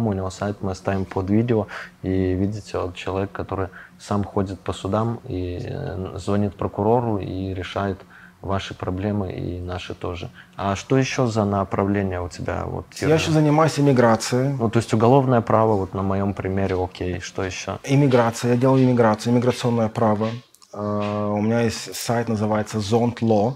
[0.06, 1.68] у него сайт, мы оставим под видео.
[2.02, 3.68] И видите, вот человек, который
[3.98, 7.98] сам ходит по судам и э, звонит прокурору и решает
[8.46, 10.30] ваши проблемы и наши тоже.
[10.56, 12.64] А что еще за направление у тебя?
[12.64, 14.54] Вот, Я еще занимаюсь иммиграцией.
[14.58, 17.78] Ну, то есть уголовное право, вот на моем примере, окей, что еще?
[17.84, 20.28] Иммиграция, я делаю иммиграцию, иммиграционное право.
[20.76, 23.54] Uh, у меня есть сайт, называется Zont Law.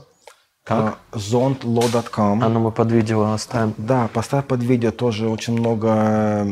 [0.64, 0.98] Как?
[1.12, 2.44] Zontlaw.com.
[2.44, 3.74] А ну мы под видео оставим.
[3.76, 6.44] Да, поставь под видео тоже очень много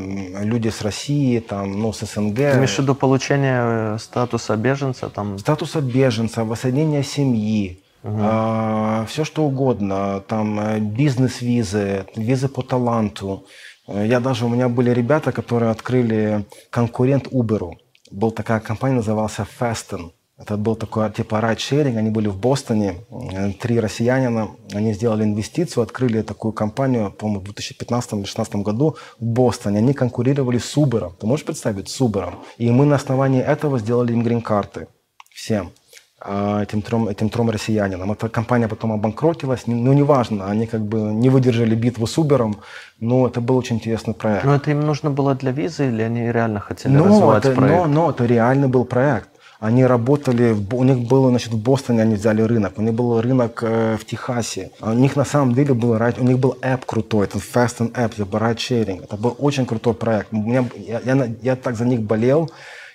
[0.43, 2.37] людей с России, там, ну, с СНГ.
[2.37, 5.09] Ты имеешь в виду получение э, статуса беженца?
[5.09, 5.39] Там...
[5.39, 8.17] Статуса беженца, воссоединение семьи, Угу.
[8.21, 13.45] А, все что угодно, там э, бизнес-визы, визы по таланту.
[13.89, 17.73] Э, я даже, у меня были ребята, которые открыли конкурент Uber.
[18.13, 20.13] Была такая компания, назывался Fasten.
[20.39, 25.83] Это был такой типа райд-шеринг, они были в Бостоне, э, три россиянина, они сделали инвестицию,
[25.83, 29.79] открыли такую компанию, по-моему, в 2015-2016 году в Бостоне.
[29.79, 31.13] Они конкурировали с Uber.
[31.19, 31.89] Ты можешь представить?
[31.89, 32.35] С Uber.
[32.57, 34.87] И мы на основании этого сделали им грин-карты
[35.35, 35.73] всем.
[36.21, 38.11] А, этим трем, этим трем россиянинам.
[38.11, 42.57] Эта компания потом обанкротилась, ну, неважно, они как бы не выдержали битву с Uber,
[43.01, 44.45] но это был очень интересный проект.
[44.45, 47.77] Но это им нужно было для визы или они реально хотели но развивать это, проект?
[47.77, 49.29] Но, но это реальный был проект.
[49.61, 53.61] Они работали, у них было, значит, в Бостоне они взяли рынок, у них был рынок
[53.63, 54.71] э, в Техасе.
[54.81, 58.15] У них на самом деле был, у них был app крутой, это Fast and App,
[58.15, 59.03] типа ride sharing.
[59.03, 60.33] Это был очень крутой проект.
[60.33, 62.49] У меня, я, я, я так за них болел,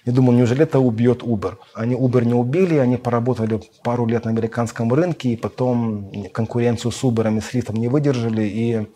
[0.06, 1.56] Я думал, неужели это убьет Uber?
[1.74, 7.04] Они Uber не убили, они поработали пару лет на американском рынке, и потом конкуренцию с
[7.04, 8.88] Uber и с Lyft не выдержали, и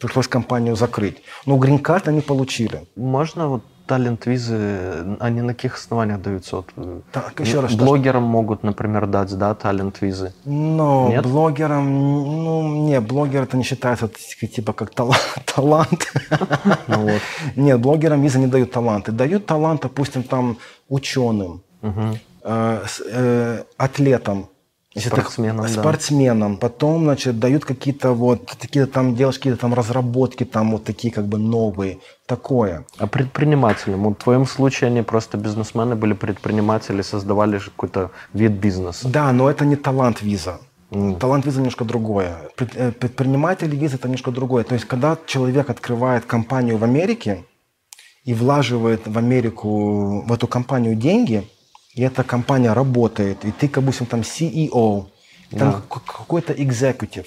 [0.00, 1.22] пришлось компанию закрыть.
[1.46, 2.86] Но грин-карт они получили.
[2.96, 6.56] Можно вот талент-визы, они на каких основаниях даются?
[6.56, 6.66] Вот,
[7.12, 10.32] Так, еще раз, что- блогерам могут, например, дать, да, талент-визы.
[10.44, 11.24] Но Нет?
[11.26, 11.84] блогерам,
[12.44, 15.16] ну, не, блогер это не считается типа как тала-
[15.54, 16.12] талант.
[16.88, 17.10] Ну.
[17.56, 19.12] Нет, блогерам визы не дают таланты.
[19.12, 20.56] Дают талант, допустим, там
[20.88, 24.48] ученым, э, э, атлетам,
[24.94, 25.68] Значит, их- Спортсменам, да.
[25.72, 26.56] спортсменам.
[26.58, 31.26] Потом, значит, дают какие-то вот, какие-то там, делаешь какие-то там разработки, там вот такие как
[31.26, 32.84] бы новые, такое.
[32.98, 34.02] А предпринимателям?
[34.02, 39.08] Вот в твоем случае они просто бизнесмены были предприниматели, создавали какой-то вид бизнеса.
[39.08, 40.58] Да, но это не талант виза.
[40.90, 41.16] М.
[41.16, 42.36] Талант виза немножко другое.
[42.58, 44.62] Э, Предприниматель виза это немножко другое.
[44.64, 47.44] То есть, когда человек открывает компанию в Америке
[48.26, 51.48] и влаживает в Америку, в эту компанию деньги,
[51.94, 55.06] и эта компания работает, и ты, будто там CEO,
[55.50, 55.82] там Да.
[55.88, 57.26] к- какой-то executive,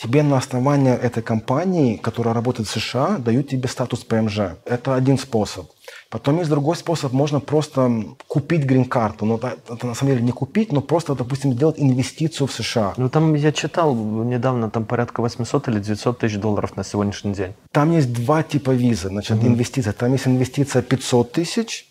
[0.00, 4.38] тебе на основании этой компании, которая работает в США, дают тебе статус ПМЖ.
[4.66, 5.66] Это один способ.
[6.10, 9.24] Потом есть другой способ, можно просто купить грин-карту.
[9.26, 12.94] Но это, на самом деле не купить, но просто, допустим, сделать инвестицию в США.
[12.96, 17.52] Ну там я читал недавно, там порядка 800 или 900 тысяч долларов на сегодняшний день.
[17.72, 19.92] Там есть два типа визы, значит, инвестиция.
[19.92, 21.86] Там есть инвестиция 500 тысяч,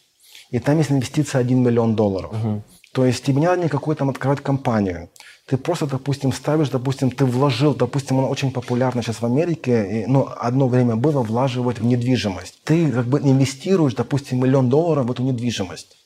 [0.53, 2.31] и там есть инвестиция 1 миллион долларов.
[2.93, 5.09] То есть тебе не надо никакой там открывать компанию.
[5.47, 10.05] Ты просто, допустим, ставишь, допустим, ты вложил, допустим, она очень популярна сейчас в Америке, и,
[10.05, 12.61] ну, одно время было влаживать в недвижимость.
[12.63, 15.97] Ты как бы инвестируешь, допустим, миллион долларов в эту недвижимость.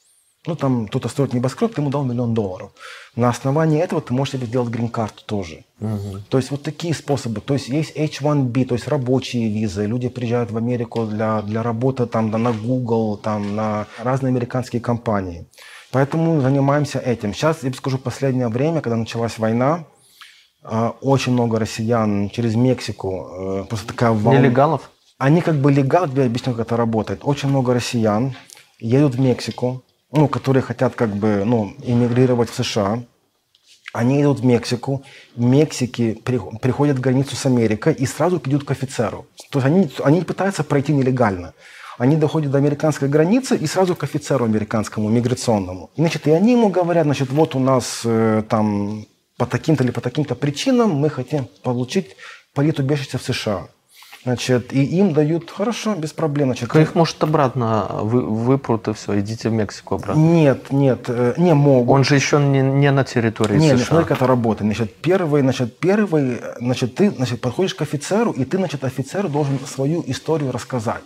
[0.47, 2.71] Ну, там кто-то строит небоскреб, ты ему дал миллион долларов.
[3.15, 5.65] На основании этого ты можешь себе сделать грин-карту тоже.
[6.29, 7.41] То есть вот такие способы.
[7.41, 9.85] То есть есть H1B, то есть рабочие визы.
[9.85, 14.81] Люди приезжают в Америку для, для работы там, да, на Google, там, на разные американские
[14.81, 15.45] компании.
[15.91, 17.33] Поэтому занимаемся этим.
[17.33, 19.85] Сейчас, я бы скажу, последнее время, когда началась война,
[20.63, 24.39] а, очень много россиян через Мексику, э, просто такая волна.
[24.39, 24.89] Нелегалов?
[25.17, 27.21] Они как бы легал, тебе объясню, как это работает.
[27.23, 28.35] Очень много россиян
[28.79, 33.03] едут в Мексику, ну, которые хотят как бы, ну, эмигрировать в США.
[33.93, 35.03] Они идут в Мексику,
[35.35, 39.25] в Мексике при- приходят в границу с Америкой и сразу идут к офицеру.
[39.49, 41.53] То есть они, они пытаются пройти нелегально.
[41.97, 45.89] Они доходят до американской границы и сразу к офицеру американскому, миграционному.
[45.95, 49.05] И, значит, и они ему говорят, значит, вот у нас э, там
[49.37, 52.15] по таким-то или по таким-то причинам мы хотим получить
[52.53, 53.67] политубежище в США.
[54.23, 56.49] Значит, и им дают, хорошо, без проблем.
[56.49, 60.19] Значит, Так их, может, обратно вы, выпрут и все, идите в Мексику обратно.
[60.19, 61.95] нет, нет, э, не могут.
[61.95, 63.85] Он же еще не, не на территории Не, не, США.
[63.85, 64.75] смотри, как это работает.
[64.75, 69.59] Значит, первый, значит, первый, значит, ты, значит, подходишь к офицеру, и ты, значит, офицеру должен
[69.65, 71.03] свою историю рассказать.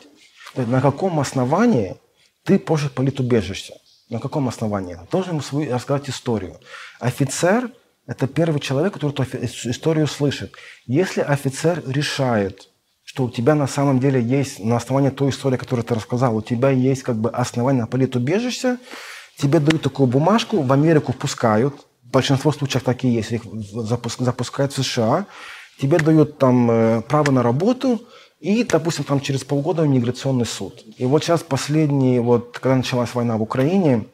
[0.55, 1.95] То есть на каком основании
[2.43, 3.73] ты просишь политубежище?
[4.09, 4.97] На каком основании?
[5.11, 6.55] Должен ему свою рассказать историю.
[6.99, 7.69] Офицер–
[8.07, 10.53] это первый человек, который эту историю слышит.
[10.87, 12.67] Если офицер решает,
[13.11, 16.41] что у тебя на самом деле есть, на основании той истории, которую ты рассказал, у
[16.41, 18.77] тебя есть как бы основание на политубежище,
[19.37, 24.23] тебе дают такую бумажку, в Америку впускают, в большинство случаев так и есть, их запуск-
[24.23, 25.25] запускают в США,
[25.81, 28.01] тебе дают там э, право на работу,
[28.39, 30.81] и, допустим, там через полгода иммиграционный суд.
[30.97, 34.05] И вот сейчас последний, вот когда началась война в Украине,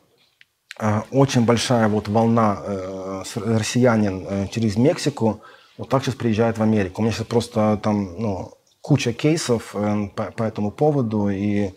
[0.79, 5.41] э, очень большая вот волна э, россиянин через Мексику
[5.77, 7.01] вот так сейчас приезжает в Америку.
[7.01, 8.56] У меня сейчас просто там ну,
[8.87, 11.71] куча кейсов э, по, по этому поводу, и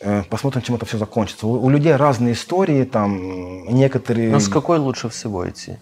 [0.00, 1.46] э, посмотрим, чем это все закончится.
[1.46, 4.30] У, у людей разные истории, там некоторые...
[4.30, 5.78] Ну, с какой лучше всего идти?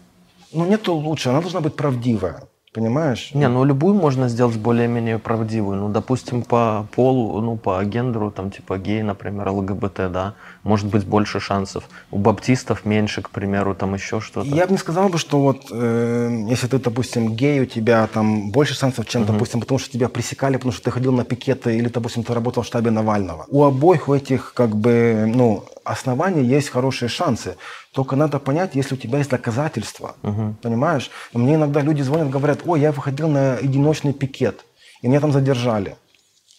[0.52, 2.42] Ну, нету лучше, она должна быть правдивая,
[2.74, 3.30] понимаешь?
[3.34, 5.80] Не, ну любую можно сделать более-менее правдивую.
[5.80, 11.04] Ну, допустим, по полу, ну, по гендеру, там, типа гей, например, ЛГБТ, да, может быть
[11.04, 11.84] больше шансов.
[12.10, 14.48] У баптистов меньше, к примеру, там еще что-то.
[14.48, 18.50] Я бы не сказал бы, что вот э, если ты, допустим, гей, у тебя там
[18.50, 21.88] больше шансов, чем, допустим, потому что тебя пресекали, потому что ты ходил на пикеты или,
[21.88, 23.46] допустим, ты работал в штабе Навального.
[23.48, 27.56] У обоих у этих как бы ну оснований есть хорошие шансы.
[27.92, 30.14] Только надо понять, если у тебя есть доказательства,
[30.62, 31.10] понимаешь?
[31.32, 34.64] Мне иногда люди звонят, говорят, ой, я выходил на одиночный пикет,
[35.02, 35.96] и меня там задержали.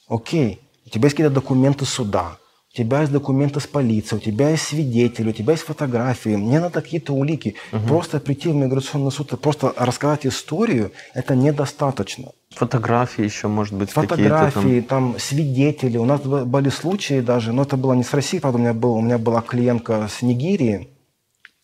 [0.08, 2.38] Окей, у тебя есть какие-то документы суда,
[2.74, 6.36] у тебя есть документы с полиции, у тебя есть свидетели, у тебя есть фотографии.
[6.36, 7.56] Мне надо какие-то улики.
[7.88, 12.32] Просто прийти в миграционный суд просто рассказать историю, это недостаточно.
[12.50, 14.52] Фотографии еще, может быть, какие-то там.
[14.52, 15.98] Фотографии, там свидетели.
[15.98, 18.94] У нас были случаи даже, но это было не с Россией, правда, у меня, был,
[18.94, 20.90] у меня была клиентка с Нигерии,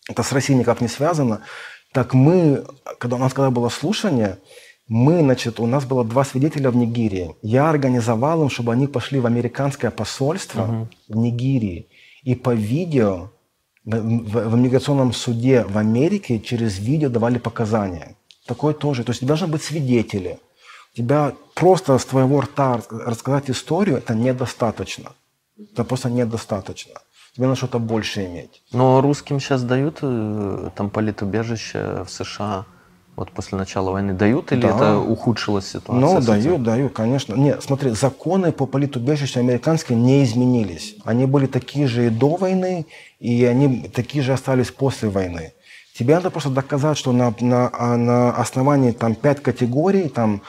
[0.08, 1.42] это с Россией никак не связано.
[1.92, 2.66] Так мы,
[3.00, 4.38] когда у нас когда было слушание,
[4.90, 7.36] мы, значит, у нас было два свидетеля в Нигерии.
[7.44, 11.88] Я организовал им, чтобы они пошли в американское посольство в Нигерии.
[12.24, 13.30] и по видео
[13.86, 18.16] в, в, в иммиграционном суде в Америке через видео давали показания.
[18.48, 19.04] Такое тоже.
[19.04, 20.40] То есть должны быть свидетели.
[20.96, 25.12] Тебя просто с твоего рта рассказать историю, это недостаточно.
[25.72, 26.94] Это просто недостаточно.
[27.36, 28.64] Тебе надо что-то больше иметь.
[28.72, 32.66] Но русским сейчас дают э, там политубежище в США?
[33.20, 34.70] Вот после начала войны дают или да.
[34.70, 36.00] это ухудшилась ситуация?
[36.00, 37.36] Ну, дают, дают, конечно.
[37.36, 40.96] Нет, смотри, законы по политубежищу американские не изменились.
[41.04, 42.86] Они были такие же и до войны,
[43.20, 45.52] и они такие же остались после войны.
[45.94, 50.42] Тебе надо просто доказать, что на, на, а, на основании там пять категорий, там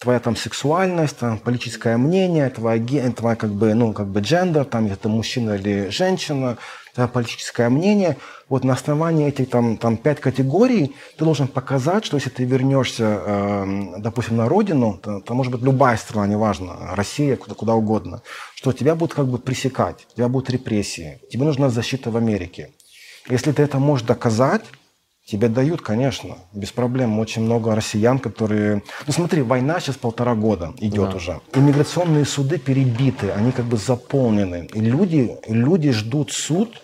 [0.00, 4.86] твоя там сексуальность, там, политическое мнение, твоя, твоя как бы, ну, как бы джендер, там,
[4.86, 6.56] это мужчина или женщина,
[6.96, 8.16] твое политическое мнение.
[8.48, 13.20] Вот на основании этих там, там пять категорий ты должен показать, что если ты вернешься,
[13.26, 18.22] э, допустим, на родину, то, то может быть любая страна, неважно, Россия, куда, куда угодно,
[18.54, 22.70] что тебя будут как бы пресекать, тебя будут репрессии, тебе нужна защита в Америке.
[23.28, 24.64] Если ты это можешь доказать,
[25.26, 27.18] Тебе дают, конечно, без проблем.
[27.18, 28.84] Очень много россиян, которые...
[29.08, 31.16] Ну смотри, война сейчас полтора года идет да.
[31.16, 31.40] уже.
[31.52, 34.68] Иммиграционные суды перебиты, они как бы заполнены.
[34.72, 36.80] И люди, люди ждут суд,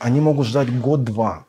[0.00, 1.44] они могут ждать год-два.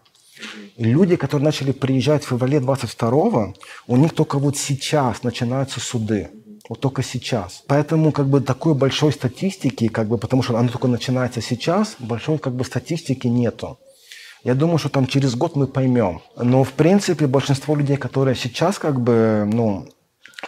[0.77, 3.53] Люди, которые начали приезжать в феврале 22
[3.87, 6.29] у них только вот сейчас начинаются суды.
[6.69, 7.63] Вот только сейчас.
[7.67, 12.37] Поэтому как бы такой большой статистики, как бы, потому что она только начинается сейчас, большой
[12.37, 13.77] как бы статистики нету.
[14.43, 16.21] Я думаю, что там через год мы поймем.
[16.35, 19.87] Но, в принципе, большинство людей, которые сейчас как бы, ну,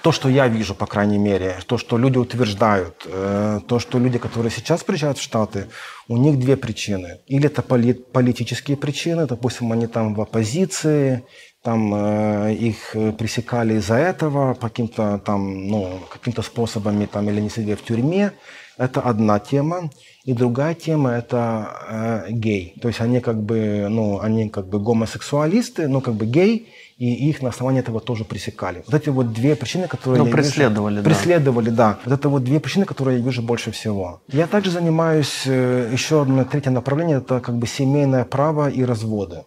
[0.01, 4.17] то, что я вижу, по крайней мере, то, что люди утверждают, э, то, что люди,
[4.17, 5.67] которые сейчас приезжают в Штаты,
[6.07, 7.19] у них две причины.
[7.27, 11.23] Или это поли- политические причины, допустим, они там в оппозиции,
[11.61, 17.49] там э, их пресекали из-за этого, по каким-то там, ну, каким-то способами, там, или не
[17.49, 18.31] сидели в тюрьме.
[18.77, 19.89] Это одна тема.
[20.25, 22.73] И другая тема– это э, гей.
[22.81, 26.67] То есть они как бы, ну, они как бы гомосексуалисты, ну, как бы гей,
[26.97, 28.83] и их на основании этого тоже пресекали.
[28.85, 31.09] Вот эти вот две причины, которые ну, преследовали, вижу, да.
[31.09, 31.99] Преследовали, да.
[32.05, 34.21] Вот это вот две причины, которые я вижу больше всего.
[34.27, 39.43] Я также занимаюсь, э, еще одно третье направление– это как бы семейное право и разводы.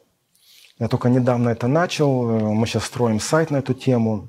[0.79, 4.29] Я только недавно это начал, э, мы сейчас строим сайт на эту тему.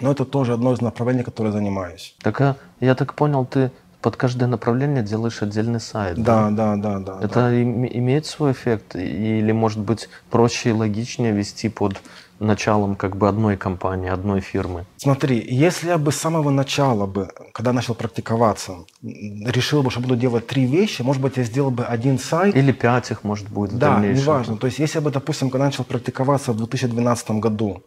[0.00, 2.14] Но это тоже одно из направлений, которое занимаюсь.
[2.22, 3.70] Так, а, я так понял, ты
[4.00, 6.22] под каждое направление делаешь отдельный сайт.
[6.22, 7.18] Да, да, да, да.
[7.20, 7.62] Это да.
[7.62, 8.96] имеет свой эффект?
[8.96, 12.00] Или, может быть, проще и логичнее вести под
[12.38, 14.86] началом как бы одной компании, одной фирмы?
[14.96, 20.16] Смотри, если я бы с самого начала бы, когда начал практиковаться, решил бы, что буду
[20.16, 22.56] делать три вещи, может быть, я сделал бы один сайт.
[22.56, 24.56] Или пять их, может в да, неважно.
[24.56, 27.82] То есть, если бы, допустим, когда начал практиковаться в 2012 году,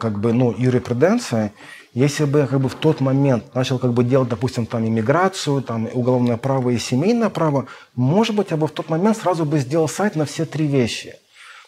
[0.00, 1.52] как бы, ну, юриспруденция,
[1.94, 5.62] если бы я как бы в тот момент начал как бы делать, допустим, там иммиграцию,
[5.62, 9.58] там уголовное право и семейное право, может быть, я бы в тот момент сразу бы
[9.58, 11.14] сделал сайт на все три вещи.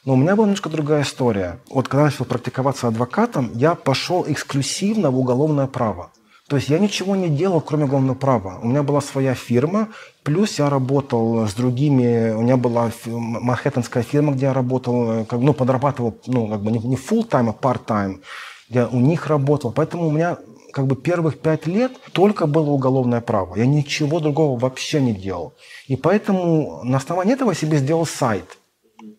[0.05, 1.61] Но у меня была немножко другая история.
[1.71, 6.11] Вот когда я начал практиковаться адвокатом, я пошел эксклюзивно в уголовное право.
[6.49, 8.59] То есть я ничего не делал, кроме уголовного права.
[8.63, 9.89] У меня была своя фирма,
[10.23, 15.55] плюс я работал с другими, у меня была манхэттенская фирма, где я работал, как, ну,
[15.55, 18.21] подрабатывал, ну, как бы не, не full-time, а part-time.
[18.69, 19.73] Я у них работал.
[19.73, 20.39] Поэтому у меня
[20.73, 23.55] как бы первых пять лет только было уголовное право.
[23.57, 25.55] Я ничего другого вообще не делал.
[25.87, 28.59] И поэтому на основании этого я себе сделал сайт.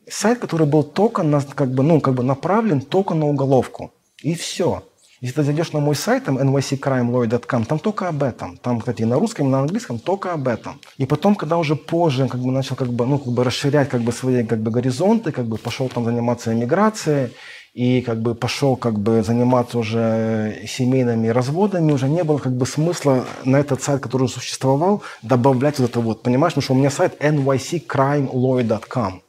[0.07, 3.91] Сайт, который был только на, как бы, ну, как бы направлен только на уголовку.
[4.21, 4.83] И все.
[5.21, 8.57] Если ты зайдешь на мой сайт, там, nyccrimelawyer.com, там только об этом.
[8.57, 10.79] Там, кстати, и на русском, и на английском только об этом.
[10.97, 14.01] И потом, когда уже позже как бы, начал как бы, ну, как бы расширять как
[14.01, 17.31] бы, свои как бы, горизонты, как бы пошел там заниматься иммиграцией,
[17.75, 22.65] и как бы пошел как бы заниматься уже семейными разводами, уже не было как бы
[22.65, 26.89] смысла на этот сайт, который существовал, добавлять вот это вот, понимаешь, потому что у меня
[26.89, 29.21] сайт nyccrimelawyer.com.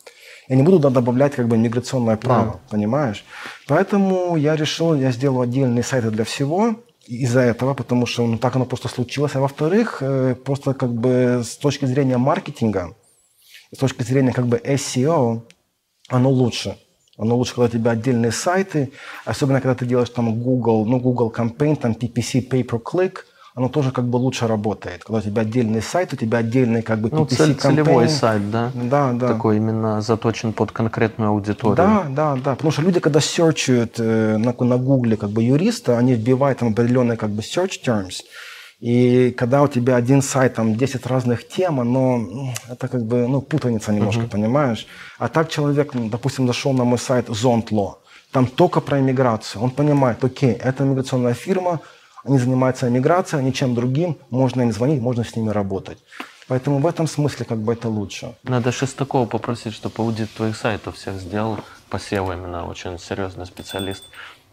[0.48, 2.60] Я не буду туда добавлять как бы миграционное право, да.
[2.70, 3.24] понимаешь?
[3.66, 6.76] Поэтому я решил, я сделал отдельные сайты для всего,
[7.08, 9.34] из-за этого, потому что ну, так оно просто случилось.
[9.34, 12.94] А во-вторых, э, просто как бы с точки зрения маркетинга,
[13.74, 15.42] с точки зрения как бы SEO,
[16.08, 16.76] оно лучше.
[17.18, 18.92] Оно лучше, когда у тебя отдельные сайты,
[19.24, 23.18] особенно когда ты делаешь там Google, ну, Google Campaign, там PPC, Pay Per Click,
[23.56, 25.02] оно тоже как бы лучше работает.
[25.02, 28.50] Когда у тебя отдельный сайт, у тебя отдельный как бы PPC ну, цель, целевой сайт,
[28.50, 28.70] да?
[28.74, 29.28] Да, да.
[29.28, 31.76] Такой именно заточен под конкретную аудиторию.
[31.76, 32.54] Да, да, да.
[32.54, 36.68] Потому что люди, когда серчают э, на, на Гугле как бы юриста, они вбивают там
[36.72, 38.16] определенные как бы search terms,
[38.80, 43.40] и когда у тебя один сайт, там 10 разных тем, но это как бы, ну,
[43.40, 44.30] путаница немножко, uh-huh.
[44.30, 44.86] понимаешь?
[45.18, 47.94] А так человек, допустим, зашел на мой сайт Zontlо,
[48.32, 49.62] там только про иммиграцию.
[49.62, 51.80] Он понимает, окей, это иммиграционная фирма,
[52.22, 55.98] они занимаются иммиграцией, ничем другим, можно им звонить, можно с ними работать.
[56.48, 58.34] Поэтому в этом смысле как бы это лучше.
[58.44, 61.58] Надо Шестакова попросить, чтобы аудит твоих сайтов всех сделал
[61.88, 64.04] по SEO именно, очень серьезный специалист.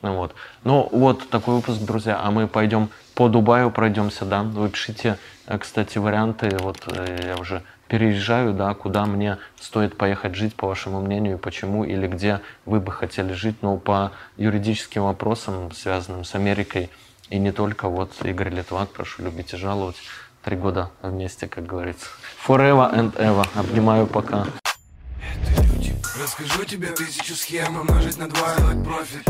[0.01, 0.33] Ну вот.
[0.63, 2.19] Ну вот такой выпуск, друзья.
[2.21, 4.43] А мы пойдем по Дубаю пройдемся, да.
[4.43, 6.57] Вы пишите, э, кстати, варианты.
[6.59, 11.83] Вот э, я уже переезжаю, да, куда мне стоит поехать жить, по вашему мнению, почему
[11.83, 13.57] или где вы бы хотели жить.
[13.61, 16.89] Ну, по юридическим вопросам, связанным с Америкой,
[17.29, 17.87] и не только.
[17.87, 19.97] Вот Игорь Литвак, прошу любить и жаловать.
[20.43, 22.07] Три года вместе, как говорится.
[22.45, 23.47] Forever and ever.
[23.55, 24.45] Обнимаю пока.
[26.15, 29.27] Расскажу тебе тысячу схем Умножить на два, делать профит.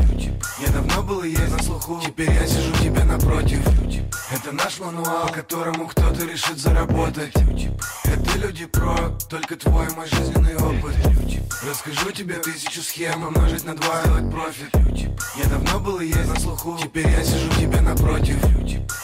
[0.60, 3.60] Я давно был и есть на слуху Теперь я сижу тебе напротив.
[4.30, 7.34] Это наш мануал, которому кто-то решит заработать.
[8.04, 10.94] Это люди про, только твой мой жизненный опыт.
[11.66, 14.76] Расскажу тебе тысячу схем Умножить на два, делать профит.
[15.38, 18.36] Я давно был и есть на слуху Теперь я сижу тебе напротив.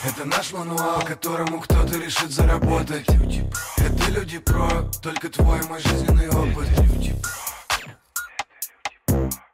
[0.04, 3.08] Это наш мануал, которому кто-то решит заработать.
[3.08, 6.68] Это люди про, только твой мой жизненный опыт
[9.10, 9.49] you